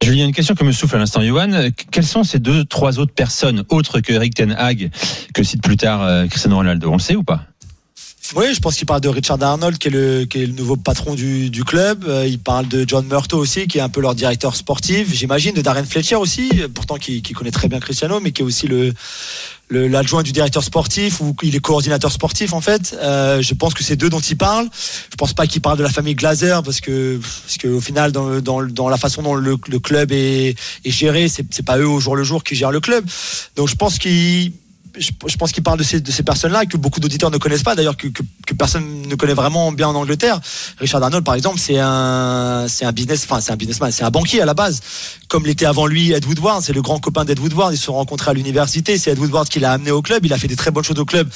Julien, 0.00 0.26
une 0.26 0.32
question 0.32 0.54
que 0.54 0.62
me 0.62 0.70
souffle 0.70 0.94
à 0.94 0.98
l'instant 1.00 1.20
Johan. 1.20 1.70
Quelles 1.90 2.06
sont 2.06 2.22
ces 2.22 2.38
deux, 2.38 2.64
trois 2.64 3.00
autres 3.00 3.12
personnes 3.12 3.64
autres 3.68 3.98
que 4.00 4.12
Eric 4.12 4.34
Ten 4.34 4.52
Hag 4.52 4.90
que 5.34 5.42
cite 5.42 5.62
plus 5.62 5.76
tard 5.76 6.02
euh, 6.02 6.26
Cristiano 6.28 6.56
Ronaldo? 6.56 6.88
On 6.88 6.94
le 6.94 7.00
sait 7.00 7.16
ou 7.16 7.24
pas? 7.24 7.42
Oui, 8.36 8.54
je 8.54 8.60
pense 8.60 8.76
qu'il 8.76 8.84
parle 8.84 9.00
de 9.00 9.08
Richard 9.08 9.42
Arnold, 9.42 9.78
qui 9.78 9.88
est 9.88 9.90
le, 9.90 10.26
nouveau 10.48 10.76
patron 10.76 11.14
du, 11.14 11.64
club. 11.64 12.04
Euh, 12.06 12.26
il 12.26 12.38
parle 12.38 12.68
de 12.68 12.84
John 12.86 13.06
Murto 13.06 13.38
aussi, 13.38 13.66
qui 13.66 13.78
est 13.78 13.80
un 13.80 13.88
peu 13.88 14.02
leur 14.02 14.14
directeur 14.14 14.54
sportif. 14.54 15.14
J'imagine 15.14 15.54
de 15.54 15.62
Darren 15.62 15.84
Fletcher 15.84 16.16
aussi, 16.16 16.50
pourtant 16.74 16.96
qui, 16.96 17.22
connaît 17.22 17.50
très 17.50 17.68
bien 17.68 17.80
Cristiano, 17.80 18.20
mais 18.20 18.32
qui 18.32 18.42
est 18.42 18.44
aussi 18.44 18.68
l'adjoint 19.70 20.22
du 20.22 20.32
directeur 20.32 20.62
sportif 20.62 21.20
ou 21.20 21.34
il 21.42 21.56
est 21.56 21.60
coordinateur 21.60 22.12
sportif 22.12 22.52
en 22.52 22.60
fait. 22.60 22.96
Euh, 23.00 23.40
je 23.40 23.54
pense 23.54 23.72
que 23.72 23.82
c'est 23.82 23.96
d'eux 23.96 24.10
dont 24.10 24.20
il 24.20 24.36
parle. 24.36 24.68
Je 25.10 25.16
pense 25.16 25.32
pas 25.32 25.46
qu'il 25.46 25.62
parle 25.62 25.78
de 25.78 25.82
la 25.82 25.90
famille 25.90 26.14
Glazer 26.14 26.62
parce 26.62 26.80
que 26.80 27.18
parce 27.44 27.56
que 27.56 27.80
final 27.80 28.12
dans 28.12 28.88
la 28.88 28.96
façon 28.98 29.22
dont 29.22 29.34
le, 29.34 29.56
club 29.56 30.12
est, 30.12 30.54
est 30.84 30.90
géré, 30.90 31.28
c'est 31.28 31.64
pas 31.64 31.78
eux 31.78 31.88
au 31.88 32.00
jour 32.00 32.14
le 32.14 32.24
jour 32.24 32.44
qui 32.44 32.54
gèrent 32.54 32.72
le 32.72 32.80
club. 32.80 33.04
Donc 33.56 33.68
je 33.68 33.74
pense 33.74 33.98
qu'il 33.98 34.52
je, 34.98 35.36
pense 35.36 35.52
qu'il 35.52 35.62
parle 35.62 35.78
de 35.78 35.84
ces, 35.84 36.22
personnes-là 36.22 36.66
que 36.66 36.76
beaucoup 36.76 37.00
d'auditeurs 37.00 37.30
ne 37.30 37.38
connaissent 37.38 37.62
pas, 37.62 37.74
d'ailleurs 37.74 37.96
que 37.96 38.54
personne 38.54 39.02
ne 39.02 39.14
connaît 39.14 39.34
vraiment 39.34 39.72
bien 39.72 39.88
en 39.88 39.94
Angleterre. 39.94 40.40
Richard 40.78 41.02
Arnold, 41.02 41.24
par 41.24 41.34
exemple, 41.34 41.58
c'est 41.58 41.78
un, 41.78 42.66
c'est 42.68 42.84
un 42.84 42.92
business, 42.92 43.24
enfin 43.24 43.40
c'est 43.40 43.52
un 43.52 43.56
businessman, 43.56 43.90
c'est 43.90 44.04
un 44.04 44.10
banquier 44.10 44.40
à 44.40 44.46
la 44.46 44.54
base, 44.54 44.80
comme 45.28 45.46
l'était 45.46 45.66
avant 45.66 45.86
lui 45.86 46.12
Ed 46.12 46.26
Woodward. 46.26 46.62
C'est 46.62 46.72
le 46.72 46.82
grand 46.82 46.98
copain 46.98 47.24
d'Ed 47.24 47.38
Woodward. 47.38 47.72
Ils 47.72 47.78
se 47.78 47.84
sont 47.84 47.94
rencontrés 47.94 48.30
à 48.30 48.34
l'université. 48.34 48.98
C'est 48.98 49.12
Ed 49.12 49.18
Woodward 49.18 49.48
qui 49.48 49.60
l'a 49.60 49.72
amené 49.72 49.90
au 49.90 50.02
club. 50.02 50.24
Il 50.24 50.32
a 50.32 50.38
fait 50.38 50.48
des 50.48 50.56
très 50.56 50.70
bonnes 50.70 50.84
choses 50.84 50.98
au 50.98 51.04
club 51.04 51.28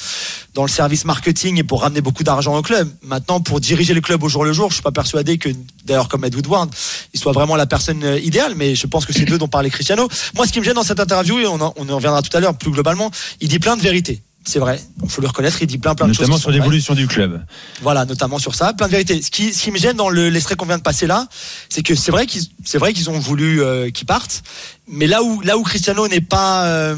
dans 0.53 0.63
le 0.63 0.69
service 0.69 1.03
marketing 1.05 1.57
et 1.57 1.63
pour 1.63 1.81
ramener 1.81 2.01
beaucoup 2.01 2.23
d'argent 2.23 2.55
au 2.55 2.61
club. 2.61 2.87
Maintenant, 3.01 3.41
pour 3.41 3.59
diriger 3.59 3.93
le 3.93 4.01
club 4.01 4.21
au 4.23 4.29
jour 4.29 4.45
le 4.45 4.53
jour, 4.53 4.69
je 4.69 4.75
suis 4.75 4.83
pas 4.83 4.91
persuadé 4.91 5.37
que, 5.39 5.49
d'ailleurs, 5.85 6.07
comme 6.07 6.23
Ed 6.25 6.35
Woodward, 6.35 6.69
il 7.13 7.19
soit 7.19 7.31
vraiment 7.31 7.55
la 7.55 7.65
personne 7.65 8.03
euh, 8.03 8.19
idéale. 8.19 8.53
Mais 8.55 8.75
je 8.75 8.85
pense 8.85 9.05
que 9.05 9.13
c'est 9.13 9.25
d'eux 9.25 9.37
dont 9.39 9.47
parlait 9.47 9.71
Cristiano. 9.71 10.07
Moi, 10.35 10.45
ce 10.45 10.51
qui 10.53 10.59
me 10.59 10.65
gêne 10.65 10.75
dans 10.75 10.83
cette 10.83 10.99
interview, 10.99 11.39
et 11.39 11.47
on 11.47 11.59
en, 11.59 11.73
on 11.75 11.89
en 11.89 11.95
reviendra 11.95 12.21
tout 12.21 12.35
à 12.37 12.39
l'heure 12.39 12.55
plus 12.55 12.71
globalement, 12.71 13.09
il 13.41 13.47
dit 13.47 13.59
plein 13.59 13.75
de 13.75 13.81
vérités. 13.81 14.21
C'est 14.45 14.59
vrai, 14.59 14.79
il 15.01 15.09
faut 15.09 15.21
le 15.21 15.27
reconnaître, 15.27 15.61
il 15.61 15.67
dit 15.67 15.77
plein 15.77 15.95
plein 15.95 16.05
de 16.05 16.11
Notamment 16.11 16.33
choses. 16.33 16.41
sur 16.41 16.51
l'évolution 16.51 16.93
du 16.95 17.07
club. 17.07 17.41
Voilà, 17.81 18.03
notamment 18.03 18.39
sur 18.39 18.55
ça, 18.55 18.73
plein 18.73 18.87
de 18.87 18.91
vérités. 18.91 19.21
Ce 19.21 19.31
qui, 19.31 19.53
ce 19.53 19.63
qui 19.63 19.71
me 19.71 19.77
gêne 19.77 19.95
dans 19.95 20.09
le- 20.09 20.27
l'extrait 20.29 20.55
qu'on 20.57 20.65
vient 20.65 20.77
de 20.77 20.83
passer 20.83 21.07
là, 21.07 21.27
c'est 21.69 21.81
que 21.81 21.95
c'est 21.95 22.11
vrai 22.11 22.25
qu'ils, 22.25 22.43
c'est 22.65 22.77
vrai 22.77 22.91
qu'ils 22.91 23.09
ont 23.09 23.17
voulu 23.17 23.61
euh, 23.63 23.89
qu'ils 23.89 24.05
partent, 24.05 24.43
mais 24.85 25.07
là 25.07 25.23
où 25.23 25.39
là 25.41 25.57
où 25.57 25.63
Cristiano 25.63 26.09
n'est 26.09 26.19
pas 26.19 26.65
euh, 26.65 26.95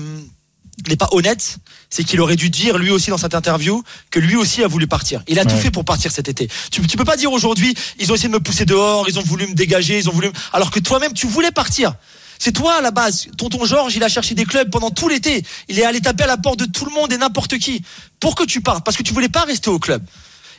n'est 0.89 0.95
pas 0.95 1.07
honnête, 1.11 1.57
c'est 1.89 2.03
qu'il 2.03 2.19
aurait 2.21 2.35
dû 2.35 2.49
dire 2.49 2.77
lui 2.77 2.91
aussi 2.91 3.09
dans 3.09 3.17
cette 3.17 3.35
interview 3.35 3.83
que 4.11 4.19
lui 4.19 4.35
aussi 4.35 4.63
a 4.63 4.67
voulu 4.67 4.87
partir. 4.87 5.23
Il 5.27 5.39
a 5.39 5.45
tout 5.45 5.55
fait 5.57 5.71
pour 5.71 5.85
partir 5.85 6.11
cet 6.11 6.27
été. 6.29 6.49
Tu, 6.71 6.85
tu 6.87 6.97
peux 6.97 7.05
pas 7.05 7.17
dire 7.17 7.31
aujourd'hui 7.31 7.73
ils 7.99 8.11
ont 8.11 8.15
essayé 8.15 8.29
de 8.29 8.33
me 8.33 8.39
pousser 8.39 8.65
dehors, 8.65 9.07
ils 9.07 9.17
ont 9.19 9.23
voulu 9.23 9.47
me 9.47 9.53
dégager, 9.53 9.97
ils 9.97 10.09
ont 10.09 10.13
voulu, 10.13 10.27
me- 10.27 10.33
alors 10.53 10.71
que 10.71 10.79
toi-même 10.79 11.13
tu 11.13 11.27
voulais 11.27 11.51
partir. 11.51 11.93
C'est 12.37 12.51
toi 12.51 12.75
à 12.75 12.81
la 12.81 12.91
base. 12.91 13.27
Tonton 13.37 13.63
Georges, 13.65 13.95
il 13.95 14.03
a 14.03 14.09
cherché 14.09 14.35
des 14.35 14.43
clubs 14.45 14.69
pendant 14.69 14.91
tout 14.91 15.07
l'été. 15.07 15.43
Il 15.69 15.79
est 15.79 15.85
allé 15.85 16.01
taper 16.01 16.25
à 16.25 16.27
la 16.27 16.35
porte 16.37 16.59
de 16.59 16.65
tout 16.65 16.83
le 16.85 16.91
monde 16.91 17.13
et 17.13 17.17
n'importe 17.17 17.57
qui 17.59 17.81
pour 18.19 18.35
que 18.35 18.43
tu 18.43 18.59
partes 18.59 18.83
parce 18.83 18.97
que 18.97 19.03
tu 19.03 19.13
voulais 19.13 19.29
pas 19.29 19.43
rester 19.45 19.69
au 19.69 19.79
club. 19.79 20.03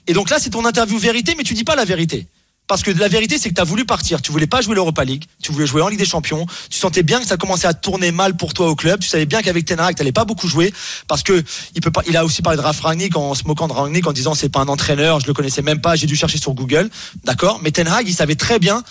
Et 0.06 0.14
donc 0.14 0.30
là, 0.30 0.38
c'est 0.40 0.50
ton 0.50 0.64
interview 0.64 0.96
vérité, 0.98 1.34
mais 1.36 1.42
tu 1.44 1.52
dis 1.52 1.64
pas 1.64 1.76
la 1.76 1.84
vérité. 1.84 2.26
Parce 2.66 2.82
que 2.82 2.90
la 2.90 3.08
vérité, 3.08 3.38
c'est 3.38 3.48
que 3.48 3.54
tu 3.54 3.60
as 3.60 3.64
voulu 3.64 3.84
partir. 3.84 4.20
Tu 4.20 4.32
voulais 4.32 4.46
pas 4.46 4.60
jouer 4.60 4.74
l'Europa 4.74 5.04
League. 5.04 5.24
Tu 5.42 5.52
voulais 5.52 5.66
jouer 5.66 5.82
en 5.82 5.88
Ligue 5.88 5.98
des 5.98 6.04
Champions. 6.06 6.46
Tu 6.68 6.78
sentais 6.78 7.02
bien 7.02 7.20
que 7.20 7.26
ça 7.26 7.36
commençait 7.36 7.66
à 7.66 7.74
tourner 7.74 8.10
mal 8.10 8.36
pour 8.36 8.54
toi 8.54 8.68
au 8.68 8.74
club. 8.74 9.00
Tu 9.00 9.08
savais 9.08 9.26
bien 9.26 9.42
qu'avec 9.42 9.64
Ten 9.64 9.78
Hag, 9.78 9.94
t'allais 9.94 10.12
pas 10.12 10.24
beaucoup 10.24 10.48
jouer. 10.48 10.72
Parce 11.06 11.22
que 11.22 11.44
il 11.74 11.80
peut 11.80 11.92
a 12.16 12.24
aussi 12.24 12.42
parlé 12.42 12.56
de 12.56 12.62
Ralf 12.62 12.80
Rangnick 12.80 13.16
en 13.16 13.34
se 13.34 13.44
moquant 13.44 13.68
de 13.68 13.72
Rangnick 13.72 14.06
en 14.06 14.12
disant 14.12 14.34
c'est 14.34 14.48
pas 14.48 14.60
un 14.60 14.68
entraîneur. 14.68 15.20
Je 15.20 15.26
le 15.26 15.34
connaissais 15.34 15.62
même 15.62 15.80
pas. 15.80 15.96
J'ai 15.96 16.06
dû 16.06 16.16
chercher 16.16 16.38
sur 16.38 16.54
Google. 16.54 16.90
D'accord? 17.24 17.60
Mais 17.62 17.70
Ten 17.70 17.86
Hag, 17.86 18.08
il 18.08 18.14
savait 18.14 18.36
très 18.36 18.58
bien 18.58 18.82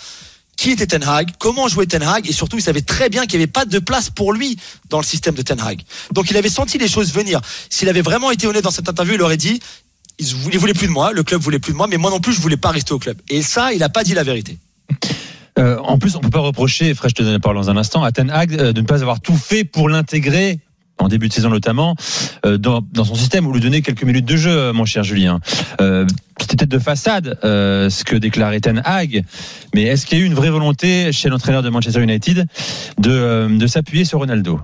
qui 0.56 0.70
était 0.70 0.86
Ten 0.86 1.04
Hag, 1.04 1.32
comment 1.38 1.68
jouait 1.68 1.86
Ten 1.86 2.02
Hag, 2.02 2.28
et 2.28 2.32
surtout 2.32 2.56
il 2.56 2.62
savait 2.62 2.80
très 2.80 3.10
bien 3.10 3.26
qu'il 3.26 3.38
n'y 3.38 3.44
avait 3.44 3.52
pas 3.52 3.66
de 3.66 3.78
place 3.78 4.10
pour 4.10 4.32
lui 4.32 4.56
dans 4.88 4.98
le 4.98 5.04
système 5.04 5.34
de 5.34 5.42
Ten 5.42 5.60
Hag. 5.60 5.82
Donc 6.12 6.30
il 6.30 6.36
avait 6.36 6.48
senti 6.48 6.78
les 6.78 6.88
choses 6.88 7.12
venir. 7.12 7.40
S'il 7.68 7.88
avait 7.88 8.00
vraiment 8.00 8.30
été 8.30 8.46
honnête 8.46 8.64
dans 8.64 8.70
cette 8.70 8.88
interview, 8.88 9.14
il 9.14 9.22
aurait 9.22 9.36
dit 9.36 9.60
il 10.18 10.26
voulait, 10.34 10.54
il 10.54 10.58
voulait 10.58 10.74
plus 10.74 10.86
de 10.86 10.92
moi, 10.92 11.12
le 11.12 11.22
club 11.22 11.40
voulait 11.40 11.58
plus 11.58 11.72
de 11.72 11.76
moi, 11.76 11.86
mais 11.88 11.96
moi 11.96 12.10
non 12.10 12.20
plus 12.20 12.32
je 12.32 12.40
voulais 12.40 12.56
pas 12.56 12.70
rester 12.70 12.92
au 12.92 12.98
club. 12.98 13.16
Et 13.28 13.42
ça, 13.42 13.72
il 13.72 13.82
a 13.82 13.88
pas 13.88 14.04
dit 14.04 14.14
la 14.14 14.22
vérité. 14.22 14.58
Euh, 15.58 15.78
en 15.78 15.98
plus, 15.98 16.16
on 16.16 16.20
peut 16.20 16.30
pas 16.30 16.40
reprocher, 16.40 16.94
Fred, 16.94 17.10
je 17.10 17.14
te 17.14 17.22
donne 17.22 17.32
la 17.32 17.40
parole 17.40 17.56
dans 17.56 17.70
un 17.70 17.76
instant, 17.76 18.02
à 18.02 18.12
Ten 18.12 18.30
Hag 18.30 18.52
euh, 18.54 18.72
de 18.72 18.80
ne 18.82 18.86
pas 18.86 19.00
avoir 19.00 19.20
tout 19.20 19.36
fait 19.36 19.64
pour 19.64 19.88
l'intégrer 19.88 20.60
en 20.98 21.08
début 21.08 21.28
de 21.28 21.32
saison 21.32 21.50
notamment, 21.50 21.94
euh, 22.44 22.56
dans, 22.56 22.82
dans 22.92 23.04
son 23.04 23.14
système 23.14 23.46
ou 23.46 23.52
lui 23.52 23.60
donner 23.60 23.82
quelques 23.82 24.02
minutes 24.02 24.24
de 24.24 24.36
jeu, 24.36 24.72
mon 24.72 24.84
cher 24.86 25.04
Julien. 25.04 25.40
Euh, 25.80 26.06
C'était 26.40 26.56
peut-être 26.56 26.70
de 26.70 26.78
façade 26.78 27.38
euh, 27.44 27.90
ce 27.90 28.04
que 28.04 28.16
déclarait 28.16 28.60
Ten 28.60 28.80
Hag, 28.84 29.24
mais 29.74 29.82
est-ce 29.82 30.06
qu'il 30.06 30.18
y 30.18 30.20
a 30.22 30.24
eu 30.24 30.26
une 30.26 30.34
vraie 30.34 30.50
volonté 30.50 31.12
chez 31.12 31.28
l'entraîneur 31.28 31.62
de 31.62 31.68
Manchester 31.68 32.02
United 32.02 32.46
de, 32.98 33.48
de 33.50 33.66
s'appuyer 33.66 34.04
sur 34.04 34.20
Ronaldo? 34.20 34.60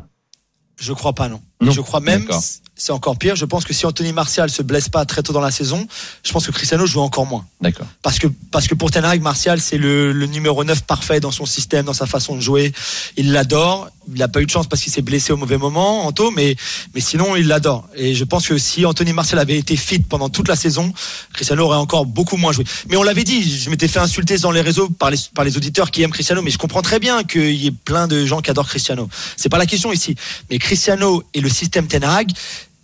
Je 0.81 0.93
crois 0.93 1.13
pas, 1.15 1.29
non. 1.29 1.41
Non. 1.63 1.73
Je 1.73 1.81
crois 1.81 2.01
même, 2.01 2.27
c'est 2.75 2.93
encore 2.93 3.17
pire. 3.17 3.37
Je 3.37 3.45
pense 3.45 3.65
que 3.65 3.73
si 3.73 3.87
Anthony 3.87 4.13
Martial 4.13 4.51
se 4.51 4.63
blesse 4.63 4.89
pas 4.89 5.05
très 5.05 5.23
tôt 5.23 5.33
dans 5.33 5.41
la 5.41 5.51
saison, 5.51 5.87
je 6.25 6.33
pense 6.33 6.47
que 6.47 6.53
Cristiano 6.53 6.87
joue 6.87 7.01
encore 7.01 7.27
moins. 7.27 7.47
D'accord. 7.61 7.87
Parce 8.03 8.19
que, 8.19 8.27
parce 8.51 8.67
que 8.67 8.75
pour 8.75 8.91
Ten 8.91 9.05
Hag, 9.05 9.21
Martial, 9.23 9.61
c'est 9.61 9.79
le, 9.79 10.13
le 10.13 10.27
numéro 10.27 10.65
9 10.65 10.83
parfait 10.83 11.21
dans 11.21 11.31
son 11.31 11.47
système, 11.47 11.85
dans 11.85 11.93
sa 11.93 12.07
façon 12.07 12.35
de 12.35 12.41
jouer. 12.41 12.73
Il 13.17 13.33
l'adore. 13.33 13.89
Il 14.13 14.19
n'a 14.19 14.27
pas 14.27 14.43
eu 14.43 14.47
de 14.47 14.51
chance 14.51 14.67
parce 14.67 14.83
qu'il 14.83 14.93
s'est 14.93 15.03
blessé 15.03 15.33
au 15.33 15.37
mauvais 15.37 15.59
moment, 15.59 16.07
Anto, 16.07 16.33
mais, 16.33 16.57
mais 16.93 17.01
sinon, 17.01 17.37
il 17.37 17.47
l'adore. 17.47 17.89
Et 17.95 18.17
je 18.17 18.25
pense 18.25 18.49
que 18.49 18.59
si 18.59 18.85
Anthony 18.85 19.13
Martial 19.13 19.39
avait 19.39 19.57
été 19.57 19.77
fit 19.77 20.01
pendant 20.01 20.29
toute 20.29 20.49
la 20.49 20.57
saison, 20.57 20.93
Cristiano 21.33 21.67
aurait 21.67 21.77
encore 21.77 22.05
beaucoup 22.05 22.37
moins 22.37 22.51
joué. 22.51 22.65
Mais 22.89 22.97
on 22.97 23.05
l'avait 23.05 23.23
dit, 23.23 23.49
je 23.49 23.71
m'étais 23.71 23.87
fait 23.87 24.01
insulter 24.01 24.39
dans 24.39 24.51
les 24.51 24.61
réseaux 24.61 24.89
par 24.89 25.13
les, 25.13 25.19
par 25.35 25.45
les 25.45 25.57
auditeurs 25.57 25.93
qui 25.93 26.03
aiment 26.03 26.11
Cristiano, 26.11 26.43
mais 26.43 26.51
je 26.51 26.59
comprends 26.59 26.83
très 26.83 26.99
bien 26.99 27.23
qu'il 27.23 27.55
y 27.55 27.69
ait 27.69 27.75
plein 27.85 28.09
de 28.09 28.27
gens 28.27 28.41
qui 28.41 28.51
adorent 28.51 28.69
Cristiano. 28.69 29.09
C'est 29.37 29.49
pas 29.49 29.59
la 29.59 29.67
question 29.67 29.93
ici. 29.93 30.17
Mais 30.51 30.59
Cristiano 30.59 31.23
et 31.33 31.41
le 31.41 31.49
système 31.53 31.87
Ten 31.87 32.05
Hag 32.05 32.33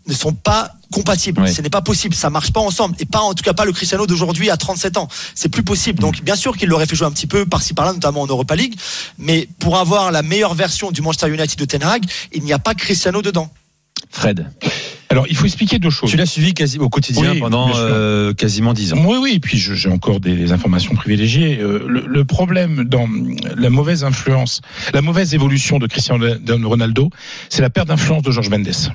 ne 0.07 0.15
sont 0.15 0.33
pas 0.33 0.73
compatibles. 0.91 1.43
Oui. 1.43 1.53
Ce 1.53 1.61
n'est 1.61 1.71
pas 1.71 1.83
possible. 1.83 2.15
Ça 2.15 2.31
marche 2.31 2.53
pas 2.53 2.61
ensemble. 2.61 2.97
Et 2.99 3.05
pas, 3.05 3.21
en 3.21 3.35
tout 3.35 3.43
cas, 3.43 3.53
pas 3.53 3.65
le 3.65 3.73
Cristiano 3.73 4.07
d'aujourd'hui 4.07 4.51
à 4.51 4.57
37 4.57 4.97
ans. 4.97 5.09
C'est 5.35 5.49
plus 5.49 5.63
possible. 5.63 6.01
Donc, 6.01 6.23
bien 6.23 6.37
sûr 6.37 6.57
qu'il 6.57 6.69
l'aurait 6.69 6.87
fait 6.87 6.97
jouer 6.97 7.07
un 7.07 7.13
petit 7.13 7.27
peu 7.27 7.45
par-ci 7.45 7.75
par-là, 7.75 7.93
notamment 7.93 8.23
en 8.23 8.27
Europa 8.27 8.57
League. 8.57 8.75
Mais 9.19 9.49
pour 9.59 9.77
avoir 9.77 10.11
la 10.11 10.23
meilleure 10.23 10.55
version 10.55 10.91
du 10.91 11.03
Manchester 11.03 11.29
United 11.29 11.59
de 11.59 11.65
Ten 11.65 11.83
Hag, 11.83 12.05
il 12.33 12.43
n'y 12.43 12.53
a 12.53 12.59
pas 12.59 12.75
Cristiano 12.75 13.23
dedans. 13.23 13.51
Fred, 14.11 14.47
Alors, 15.11 15.27
il 15.29 15.37
faut 15.37 15.47
expliquer 15.47 15.79
deux 15.79 15.91
choses. 15.91 16.11
tu 16.11 16.17
l'as 16.17 16.27
suivi 16.27 16.55
quasi 16.55 16.79
au 16.79 16.89
quotidien 16.89 17.33
Oui, 17.33 17.41
pendant 17.41 17.71
euh, 17.77 18.33
quasiment 18.33 18.73
dix 18.73 18.93
ans. 18.93 19.05
Oui, 19.07 19.17
oui, 19.21 19.33
et 19.35 19.41
puis 19.41 19.59
j'ai 19.59 19.89
encore 19.89 20.21
des, 20.21 20.35
des 20.35 20.53
informations 20.53 20.95
privilégiées. 20.95 21.59
Euh, 21.61 21.85
le, 21.87 22.05
le 22.07 22.25
problème 22.25 22.85
dans 22.85 23.09
la 23.57 23.71
mauvaise 23.71 24.05
influence, 24.05 24.61
la 24.93 25.03
mauvaise 25.03 25.35
évolution 25.35 25.79
de 25.79 25.87
Cristiano 25.87 26.27
Ronaldo, 26.65 27.11
c'est 27.49 27.63
la 27.63 27.71
perte 27.71 27.89
d'influence 27.89 28.23
de 28.23 28.31
Georges 28.31 28.51
Mendes. 28.51 28.93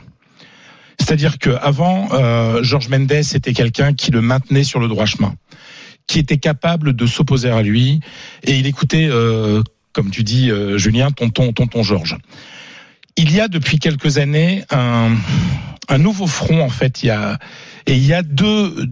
C'est-à-dire 1.00 1.38
qu'avant, 1.38 2.10
euh, 2.14 2.64
Georges 2.64 2.90
Mendes 2.90 3.12
était 3.12 3.54
quelqu'un 3.54 3.94
qui 3.94 4.12
le 4.12 4.22
maintenait 4.22 4.64
sur 4.64 4.80
le 4.80 4.88
droit 4.88 5.06
chemin, 5.06 5.36
qui 6.08 6.20
était 6.20 6.38
capable 6.38 6.94
de 6.94 7.06
s'opposer 7.06 7.50
à 7.50 7.62
lui, 7.62 8.00
et 8.44 8.54
il 8.58 8.68
écoutait, 8.68 9.08
euh, 9.10 9.64
comme 9.92 10.12
tu 10.12 10.24
dis, 10.24 10.52
euh, 10.52 10.78
Julien, 10.78 11.12
tonton, 11.12 11.52
tonton 11.52 11.84
Georges. 11.84 12.18
Il 13.15 13.32
y 13.34 13.39
a 13.39 13.48
depuis 13.48 13.79
quelques 13.79 14.17
années 14.17 14.63
un, 14.70 15.15
un 15.88 15.98
nouveau 15.98 16.27
front, 16.27 16.62
en 16.62 16.70
fait. 16.70 17.03
Il 17.03 17.08
y 17.08 17.10
a, 17.10 17.39
et 17.86 17.96
il 17.96 18.05
y 18.05 18.13
a 18.13 18.24
deux, 18.24 18.88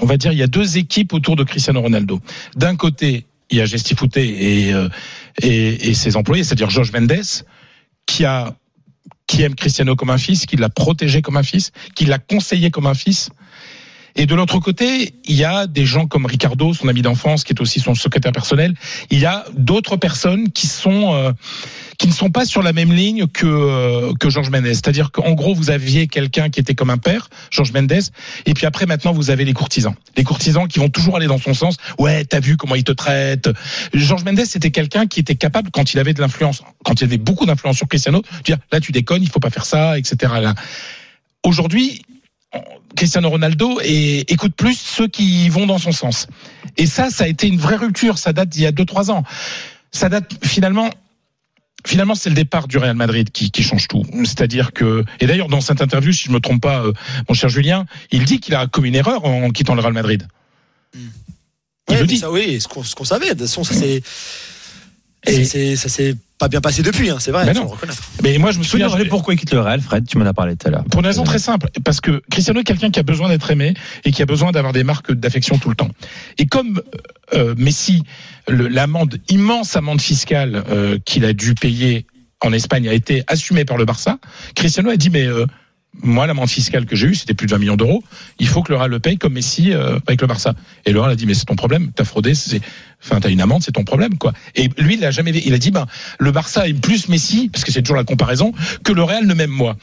on 0.00 0.06
va 0.06 0.16
dire, 0.16 0.32
il 0.32 0.38
y 0.38 0.42
a 0.42 0.48
deux 0.48 0.78
équipes 0.78 1.12
autour 1.12 1.36
de 1.36 1.44
Cristiano 1.44 1.80
Ronaldo. 1.80 2.20
D'un 2.56 2.76
côté, 2.76 3.26
il 3.50 3.58
y 3.58 3.60
a 3.60 3.66
Gestifute 3.66 4.16
et, 4.16 4.72
euh, 4.72 4.88
et, 5.40 5.90
et 5.90 5.94
ses 5.94 6.16
employés, 6.16 6.44
c'est-à-dire 6.44 6.70
Georges 6.70 6.92
Mendes, 6.92 7.44
qui 8.06 8.24
a 8.24 8.54
qui 9.26 9.42
aime 9.42 9.54
Cristiano 9.54 9.96
comme 9.96 10.10
un 10.10 10.18
fils, 10.18 10.44
qui 10.44 10.56
l'a 10.56 10.68
protégé 10.68 11.22
comme 11.22 11.38
un 11.38 11.42
fils, 11.42 11.70
qui 11.94 12.04
l'a 12.04 12.18
conseillé 12.18 12.70
comme 12.70 12.86
un 12.86 12.92
fils. 12.92 13.30
Et 14.16 14.26
de 14.26 14.34
l'autre 14.34 14.58
côté, 14.58 15.14
il 15.24 15.36
y 15.36 15.44
a 15.44 15.66
des 15.66 15.86
gens 15.86 16.06
comme 16.06 16.26
Ricardo, 16.26 16.74
son 16.74 16.88
ami 16.88 17.02
d'enfance, 17.02 17.44
qui 17.44 17.52
est 17.52 17.60
aussi 17.60 17.80
son 17.80 17.94
secrétaire 17.94 18.32
personnel. 18.32 18.74
Il 19.10 19.18
y 19.18 19.26
a 19.26 19.44
d'autres 19.56 19.96
personnes 19.96 20.50
qui 20.50 20.66
sont 20.66 21.14
euh, 21.14 21.32
qui 21.98 22.08
ne 22.08 22.12
sont 22.12 22.30
pas 22.30 22.44
sur 22.44 22.62
la 22.62 22.72
même 22.72 22.92
ligne 22.92 23.26
que 23.26 23.46
euh, 23.46 24.12
que 24.18 24.28
Georges 24.28 24.50
Mendes. 24.50 24.66
C'est-à-dire 24.66 25.12
qu'en 25.12 25.32
gros, 25.32 25.54
vous 25.54 25.70
aviez 25.70 26.08
quelqu'un 26.08 26.50
qui 26.50 26.60
était 26.60 26.74
comme 26.74 26.90
un 26.90 26.98
père, 26.98 27.30
Georges 27.50 27.72
Mendes, 27.72 28.02
et 28.46 28.54
puis 28.54 28.66
après 28.66 28.86
maintenant 28.86 29.12
vous 29.12 29.30
avez 29.30 29.44
les 29.44 29.54
courtisans, 29.54 29.94
les 30.16 30.24
courtisans 30.24 30.68
qui 30.68 30.78
vont 30.78 30.88
toujours 30.88 31.16
aller 31.16 31.26
dans 31.26 31.38
son 31.38 31.54
sens. 31.54 31.76
Ouais, 31.98 32.24
t'as 32.24 32.40
vu 32.40 32.56
comment 32.56 32.74
il 32.74 32.84
te 32.84 32.92
traite. 32.92 33.48
Georges 33.94 34.24
Mendes 34.24 34.44
c'était 34.44 34.70
quelqu'un 34.70 35.06
qui 35.06 35.20
était 35.20 35.36
capable 35.36 35.70
quand 35.70 35.94
il 35.94 35.98
avait 35.98 36.12
de 36.12 36.20
l'influence, 36.20 36.62
quand 36.84 37.00
il 37.00 37.04
avait 37.04 37.18
beaucoup 37.18 37.46
d'influence 37.46 37.76
sur 37.76 37.88
Cristiano, 37.88 38.20
de 38.20 38.42
dire 38.44 38.58
là 38.70 38.80
tu 38.80 38.92
déconnes, 38.92 39.22
il 39.22 39.30
faut 39.30 39.40
pas 39.40 39.50
faire 39.50 39.64
ça, 39.64 39.98
etc. 39.98 40.32
Aujourd'hui, 41.44 42.02
Cristiano 42.96 43.30
Ronaldo 43.30 43.80
et 43.82 44.30
écoute 44.32 44.54
plus 44.54 44.78
ceux 44.78 45.08
qui 45.08 45.48
vont 45.48 45.66
dans 45.66 45.78
son 45.78 45.92
sens. 45.92 46.26
Et 46.76 46.86
ça, 46.86 47.10
ça 47.10 47.24
a 47.24 47.26
été 47.26 47.46
une 47.48 47.58
vraie 47.58 47.76
rupture. 47.76 48.18
Ça 48.18 48.32
date 48.32 48.48
d'il 48.50 48.62
y 48.62 48.66
a 48.66 48.72
2-3 48.72 49.10
ans. 49.10 49.24
Ça 49.90 50.08
date 50.08 50.30
finalement. 50.44 50.90
Finalement, 51.84 52.14
c'est 52.14 52.28
le 52.28 52.36
départ 52.36 52.68
du 52.68 52.78
Real 52.78 52.94
Madrid 52.94 53.30
qui, 53.32 53.50
qui 53.50 53.62
change 53.64 53.88
tout. 53.88 54.04
C'est-à-dire 54.24 54.72
que, 54.72 55.04
et 55.18 55.26
d'ailleurs, 55.26 55.48
dans 55.48 55.60
cette 55.60 55.82
interview, 55.82 56.12
si 56.12 56.24
je 56.28 56.30
me 56.30 56.38
trompe 56.38 56.62
pas, 56.62 56.84
euh, 56.84 56.92
mon 57.28 57.34
cher 57.34 57.48
Julien, 57.48 57.86
il 58.12 58.24
dit 58.24 58.38
qu'il 58.38 58.54
a 58.54 58.68
commis 58.68 58.90
une 58.90 58.94
erreur 58.94 59.24
en 59.24 59.50
quittant 59.50 59.74
le 59.74 59.80
Real 59.80 59.92
Madrid. 59.92 60.28
Il 60.94 61.00
Ouais, 61.88 62.00
le 62.00 62.06
dit. 62.06 62.18
ça, 62.18 62.30
oui, 62.30 62.60
ce 62.60 62.68
qu'on 62.68 62.84
ce 62.84 62.94
qu'on 62.94 63.04
savait. 63.04 63.30
De 63.30 63.30
toute 63.30 63.40
façon, 63.48 63.64
ça 63.64 63.74
ça 65.24 65.88
s'est 65.88 66.14
pas 66.42 66.48
bien 66.48 66.60
passé 66.60 66.82
depuis. 66.82 67.08
Hein, 67.08 67.18
c'est 67.20 67.30
vrai. 67.30 67.44
Mais 67.46 67.54
faut 67.54 67.60
non. 67.60 67.66
le 67.66 67.70
reconnaître. 67.70 68.02
Mais 68.20 68.36
moi, 68.38 68.50
je 68.50 68.58
me 68.58 68.64
souviens. 68.64 68.88
pourquoi 69.08 69.32
il 69.32 69.36
quitte 69.38 69.52
le 69.52 69.60
Real, 69.60 69.80
Fred 69.80 70.08
Tu 70.08 70.18
m'en 70.18 70.26
as 70.26 70.34
parlé 70.34 70.56
tout 70.56 70.66
à 70.66 70.70
l'heure. 70.72 70.84
Pour 70.90 70.98
une 70.98 71.06
raison 71.06 71.22
très 71.22 71.38
simple, 71.38 71.68
parce 71.84 72.00
que 72.00 72.20
Cristiano 72.32 72.58
est 72.60 72.64
quelqu'un 72.64 72.90
qui 72.90 72.98
a 72.98 73.04
besoin 73.04 73.28
d'être 73.28 73.48
aimé 73.52 73.74
et 74.04 74.10
qui 74.10 74.22
a 74.22 74.26
besoin 74.26 74.50
d'avoir 74.50 74.72
des 74.72 74.82
marques 74.82 75.12
d'affection 75.12 75.56
tout 75.58 75.68
le 75.68 75.76
temps. 75.76 75.90
Et 76.38 76.46
comme 76.46 76.82
euh, 77.32 77.54
Messi, 77.56 78.02
le- 78.48 78.66
l'amende, 78.66 79.18
immense 79.28 79.76
amende 79.76 80.00
fiscale 80.00 80.64
euh, 80.68 80.98
qu'il 81.04 81.24
a 81.24 81.32
dû 81.32 81.54
payer 81.54 82.06
en 82.40 82.52
Espagne 82.52 82.88
a 82.88 82.92
été 82.92 83.22
assumée 83.28 83.64
par 83.64 83.76
le 83.76 83.84
Barça, 83.84 84.18
Cristiano 84.56 84.90
a 84.90 84.96
dit 84.96 85.10
mais 85.10 85.26
euh, 85.26 85.46
moi 86.02 86.26
l'amende 86.26 86.48
fiscale 86.48 86.86
que 86.86 86.96
j'ai 86.96 87.08
eue 87.08 87.14
c'était 87.14 87.34
plus 87.34 87.46
de 87.46 87.52
20 87.52 87.58
millions 87.58 87.76
d'euros, 87.76 88.02
il 88.38 88.48
faut 88.48 88.62
que 88.62 88.72
le 88.72 88.78
Real 88.78 88.90
le 88.90 88.98
paye 88.98 89.18
comme 89.18 89.34
Messi 89.34 89.72
euh, 89.72 89.98
avec 90.06 90.20
le 90.20 90.26
Barça. 90.26 90.54
Et 90.86 90.92
le 90.92 91.00
Real 91.00 91.12
a 91.12 91.16
dit 91.16 91.26
mais 91.26 91.34
c'est 91.34 91.44
ton 91.44 91.56
problème, 91.56 91.92
t'as 91.94 92.04
fraudé, 92.04 92.34
c'est 92.34 92.60
Enfin, 93.04 93.18
t'as 93.20 93.30
une 93.30 93.40
amende, 93.40 93.62
c'est 93.62 93.72
ton 93.72 93.84
problème, 93.84 94.16
quoi. 94.16 94.32
Et 94.54 94.68
lui, 94.78 94.94
il 94.94 95.04
a 95.04 95.10
jamais, 95.10 95.32
il 95.32 95.52
a 95.54 95.58
dit, 95.58 95.72
ben, 95.72 95.86
le 96.20 96.30
Barça 96.30 96.68
aime 96.68 96.78
plus 96.78 97.08
Messi, 97.08 97.48
parce 97.48 97.64
que 97.64 97.72
c'est 97.72 97.82
toujours 97.82 97.96
la 97.96 98.04
comparaison, 98.04 98.52
que 98.84 98.92
le 98.92 99.02
Real 99.02 99.26
ne 99.26 99.34
m'aime 99.34 99.50
moi. 99.50 99.76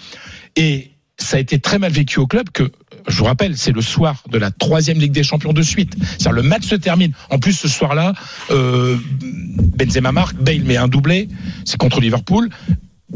Et 0.56 0.92
ça 1.18 1.38
a 1.38 1.40
été 1.40 1.60
très 1.60 1.80
mal 1.80 1.92
vécu 1.92 2.20
au 2.20 2.28
club 2.28 2.50
que, 2.50 2.72
je 3.08 3.18
vous 3.18 3.26
rappelle, 3.26 3.58
c'est 3.58 3.72
le 3.72 3.82
soir 3.82 4.24
de 4.32 4.38
la 4.38 4.52
troisième 4.52 5.00
Ligue 5.00 5.12
des 5.12 5.24
Champions 5.24 5.52
de 5.52 5.62
suite. 5.62 5.96
C'est-à-dire 6.02 6.32
le 6.32 6.44
match 6.44 6.66
se 6.66 6.76
termine. 6.76 7.12
En 7.30 7.40
plus, 7.40 7.54
ce 7.54 7.68
soir-là, 7.68 8.14
euh, 8.52 8.98
Benzema 9.22 10.12
marque, 10.12 10.38
Bale 10.38 10.64
met 10.64 10.78
un 10.78 10.88
doublé, 10.88 11.28
c'est 11.66 11.78
contre 11.78 12.00
Liverpool. 12.00 12.50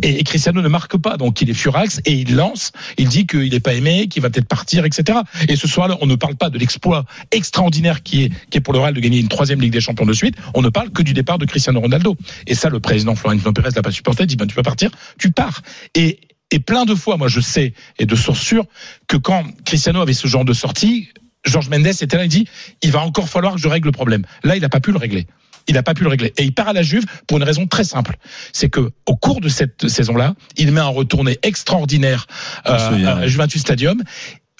Et, 0.02 0.24
Cristiano 0.24 0.62
ne 0.62 0.68
marque 0.68 0.98
pas, 0.98 1.18
donc 1.18 1.42
il 1.42 1.50
est 1.50 1.54
furax 1.54 2.02
et 2.06 2.14
il 2.14 2.36
lance. 2.36 2.72
Il 2.98 3.08
dit 3.10 3.28
qu'il 3.28 3.52
n'est 3.52 3.60
pas 3.60 3.74
aimé, 3.74 4.08
qu'il 4.08 4.22
va 4.22 4.30
peut-être 4.30 4.48
partir, 4.48 4.86
etc. 4.86 5.20
Et 5.48 5.56
ce 5.56 5.68
soir-là, 5.68 5.98
on 6.02 6.08
ne 6.08 6.16
parle 6.16 6.36
pas 6.36 6.50
de 6.50 6.58
l'exploit 6.58 7.06
extraordinaire 7.32 8.04
qui 8.04 8.24
est, 8.52 8.60
pour 8.62 8.74
le 8.74 8.80
Real 8.80 8.94
de 8.94 9.00
gagner 9.00 9.20
une 9.20 9.28
troisième 9.28 9.62
Ligue 9.62 9.74
des 9.74 9.82
Champions 9.82 10.06
de 10.06 10.14
suite. 10.14 10.36
On 10.54 10.62
ne 10.62 10.70
parle 10.70 10.90
que 10.92 11.04
du 11.04 11.14
départ 11.14 11.38
de 11.38 11.46
Cristiano 11.46 11.80
Ronaldo. 11.80 12.16
Et 12.48 12.56
ça, 12.56 12.70
le 12.70 12.80
président 12.80 13.16
Florentino 13.16 13.54
Pérez 13.54 13.70
l'a 13.76 13.82
pas 13.82 13.92
supporté. 13.92 14.24
Il 14.24 14.28
dit 14.28 14.36
ben 14.36 14.48
tu 14.48 14.56
peux 14.56 14.64
partir, 14.64 14.90
tu 15.20 15.32
pars. 15.32 15.62
Et 15.96 16.20
Et 16.52 16.60
plein 16.60 16.86
de 16.86 16.96
fois, 16.96 17.18
moi 17.18 17.28
je 17.28 17.40
sais, 17.40 17.74
et 17.98 18.06
de 18.06 18.16
source 18.16 18.42
sûre, 18.42 18.66
que 19.08 19.18
quand 19.18 19.44
Cristiano 19.66 20.02
avait 20.02 20.14
ce 20.14 20.28
genre 20.28 20.46
de 20.46 20.54
sortie, 20.54 21.10
Georges 21.46 21.70
Mendes 21.70 21.88
était 21.88 22.18
là, 22.18 22.26
il 22.26 22.30
dit, 22.30 22.48
il 22.82 22.92
va 22.92 23.02
encore 23.02 23.28
falloir 23.28 23.56
que 23.56 23.60
je 23.60 23.68
règle 23.68 23.88
le 23.88 23.92
problème. 23.92 24.24
Là, 24.44 24.56
il 24.56 24.62
n'a 24.62 24.70
pas 24.70 24.80
pu 24.80 24.92
le 24.92 24.98
régler. 24.98 25.28
Il 25.68 25.76
n'a 25.76 25.84
pas 25.84 25.94
pu 25.94 26.04
le 26.04 26.10
régler. 26.10 26.34
Et 26.38 26.44
il 26.44 26.54
part 26.54 26.68
à 26.68 26.74
la 26.74 26.82
Juve 26.82 27.06
pour 27.28 27.38
une 27.38 27.44
raison 27.44 27.68
très 27.68 27.84
simple. 27.84 28.18
C'est 28.52 28.70
que 28.70 28.92
au 29.06 29.16
cours 29.16 29.42
de 29.42 29.50
cette 29.50 29.88
saison-là, 29.88 30.36
il 30.58 30.72
met 30.72 30.82
un 30.82 30.88
retourné 30.88 31.40
extraordinaire 31.44 32.28
euh, 32.68 33.06
à 33.06 33.28
Juventus 33.28 33.62
Stadium. 33.62 34.02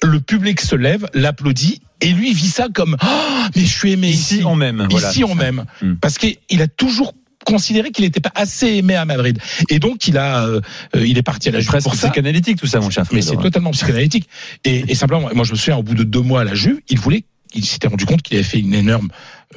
Le 0.02 0.20
public 0.20 0.60
se 0.60 0.76
lève, 0.76 1.06
l'applaudit, 1.14 1.80
et 2.00 2.08
lui 2.08 2.32
vit 2.34 2.48
ça 2.48 2.68
comme 2.72 2.96
oh, 3.02 3.42
mais 3.56 3.62
je 3.62 3.72
suis 3.72 3.92
aimé 3.92 4.08
ici, 4.08 4.42
on 4.44 4.56
m'aime. 4.56 4.86
Voilà. 4.90 5.10
Ici 5.10 5.24
on 5.24 5.34
m'aime. 5.34 5.64
Hmm. 5.80 5.94
Parce 5.94 6.18
qu'il 6.18 6.60
a 6.60 6.68
toujours 6.68 7.14
considéré 7.44 7.90
qu'il 7.90 8.04
n'était 8.04 8.20
pas 8.20 8.32
assez 8.34 8.68
aimé 8.68 8.94
à 8.94 9.04
Madrid. 9.04 9.38
Et 9.68 9.78
donc 9.78 10.08
il 10.08 10.18
a, 10.18 10.44
euh, 10.46 10.60
il 10.94 11.18
est 11.18 11.22
parti 11.22 11.48
à 11.48 11.52
la 11.52 11.60
Juve 11.60 11.68
Presque 11.68 11.84
pour 11.84 11.94
ça. 11.94 12.08
psychanalytique 12.08 12.58
tout 12.58 12.66
ça, 12.66 12.80
mon 12.80 12.90
cher. 12.90 13.04
Mais 13.12 13.22
c'est 13.22 13.36
totalement 13.36 13.70
psychanalytique. 13.70 14.28
Et, 14.64 14.84
et 14.88 14.94
simplement, 14.94 15.28
moi 15.34 15.44
je 15.44 15.52
me 15.52 15.56
souviens, 15.56 15.76
au 15.76 15.82
bout 15.82 15.94
de 15.94 16.04
deux 16.04 16.20
mois 16.20 16.40
à 16.40 16.44
la 16.44 16.54
Juve, 16.54 16.80
il 16.88 16.98
voulait, 16.98 17.24
il 17.54 17.64
s'était 17.64 17.88
rendu 17.88 18.06
compte 18.06 18.22
qu'il 18.22 18.36
avait 18.36 18.44
fait 18.44 18.58
une 18.60 18.74
énorme 18.74 19.08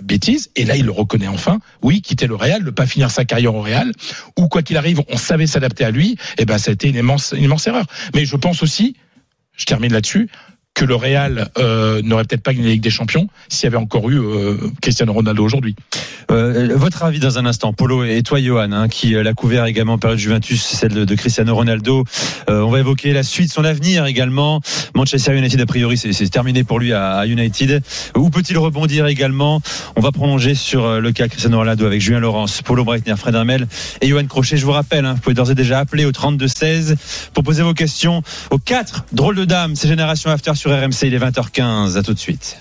bêtise. 0.01 0.49
Et 0.55 0.65
là, 0.65 0.75
il 0.75 0.85
le 0.85 0.91
reconnaît 0.91 1.27
enfin. 1.27 1.59
Oui, 1.81 2.01
quitter 2.01 2.27
le 2.27 2.35
Real, 2.35 2.63
ne 2.63 2.69
pas 2.69 2.85
finir 2.85 3.11
sa 3.11 3.25
carrière 3.25 3.55
au 3.55 3.61
Real, 3.61 3.91
ou 4.37 4.47
quoi 4.47 4.61
qu'il 4.61 4.77
arrive, 4.77 5.01
on 5.09 5.17
savait 5.17 5.47
s'adapter 5.47 5.83
à 5.83 5.91
lui. 5.91 6.17
Et 6.37 6.45
ben, 6.45 6.57
ça 6.57 6.71
a 6.71 6.73
été 6.73 6.89
une 6.89 6.95
immense, 6.95 7.33
immense 7.37 7.67
erreur. 7.67 7.85
Mais 8.15 8.25
je 8.25 8.35
pense 8.35 8.63
aussi, 8.63 8.95
je 9.55 9.65
termine 9.65 9.93
là-dessus, 9.93 10.29
que 10.77 10.85
le 10.85 10.95
Real 10.95 11.49
euh, 11.57 12.03
n'aurait 12.03 12.23
peut-être 12.25 12.43
pas 12.43 12.53
gagné 12.53 12.67
la 12.67 12.73
Ligue 12.73 12.83
des 12.83 12.91
Champions 12.91 13.27
s'il 13.49 13.63
y 13.63 13.67
avait 13.67 13.77
encore 13.77 14.11
eu 14.11 14.19
euh, 14.19 14.57
Cristiano 14.79 15.11
Ronaldo 15.11 15.43
aujourd'hui. 15.43 15.75
Euh, 16.29 16.75
votre 16.75 17.03
avis 17.03 17.19
dans 17.19 17.37
un 17.37 17.45
instant, 17.45 17.73
Polo 17.73 18.03
et 18.03 18.21
toi, 18.21 18.41
Johan, 18.41 18.71
hein, 18.71 18.87
qui 18.87 19.15
euh, 19.15 19.23
l'a 19.23 19.33
couvert 19.33 19.65
également 19.65 19.97
période 19.97 20.19
Juventus, 20.19 20.61
celle 20.61 21.05
de, 21.05 21.15
Cristiano 21.15 21.55
Ronaldo. 21.55 22.03
Euh, 22.49 22.61
on 22.61 22.69
va 22.69 22.79
évoquer 22.79 23.13
la 23.13 23.23
suite, 23.23 23.51
son 23.51 23.63
avenir 23.63 24.05
également. 24.05 24.61
Manchester 24.95 25.37
United, 25.37 25.59
a 25.61 25.65
priori, 25.65 25.97
c'est 25.97 26.29
terminé 26.29 26.63
pour 26.63 26.79
lui 26.79 26.93
à, 26.93 27.25
United. 27.25 27.81
Où 28.15 28.29
peut-il 28.29 28.57
rebondir 28.57 29.07
également? 29.07 29.61
On 29.95 30.01
va 30.01 30.11
prolonger 30.11 30.55
sur 30.55 30.99
le 30.99 31.11
cas 31.11 31.27
Cristiano 31.27 31.57
Ronaldo 31.57 31.85
avec 31.85 32.01
Julien 32.01 32.19
Laurence, 32.19 32.61
Polo 32.61 32.83
Breitner, 32.83 33.15
Fred 33.15 33.35
Hermel 33.35 33.67
et 34.01 34.07
Johan 34.07 34.25
Crochet. 34.25 34.57
Je 34.57 34.65
vous 34.65 34.71
rappelle, 34.71 35.05
hein, 35.05 35.13
vous 35.13 35.21
pouvez 35.21 35.33
d'ores 35.33 35.51
et 35.51 35.55
déjà 35.55 35.79
appeler 35.79 36.05
au 36.05 36.11
32-16 36.11 36.95
pour 37.33 37.43
poser 37.43 37.63
vos 37.63 37.73
questions 37.73 38.21
aux 38.51 38.59
quatre 38.59 39.05
drôles 39.11 39.35
de 39.35 39.45
dames. 39.45 39.75
C'est 39.75 39.87
Génération 39.87 40.29
After 40.29 40.55
sur 40.55 40.71
RMC, 40.71 41.03
il 41.03 41.13
est 41.13 41.19
20h15. 41.19 41.97
À 41.97 42.03
tout 42.03 42.13
de 42.13 42.19
suite. 42.19 42.55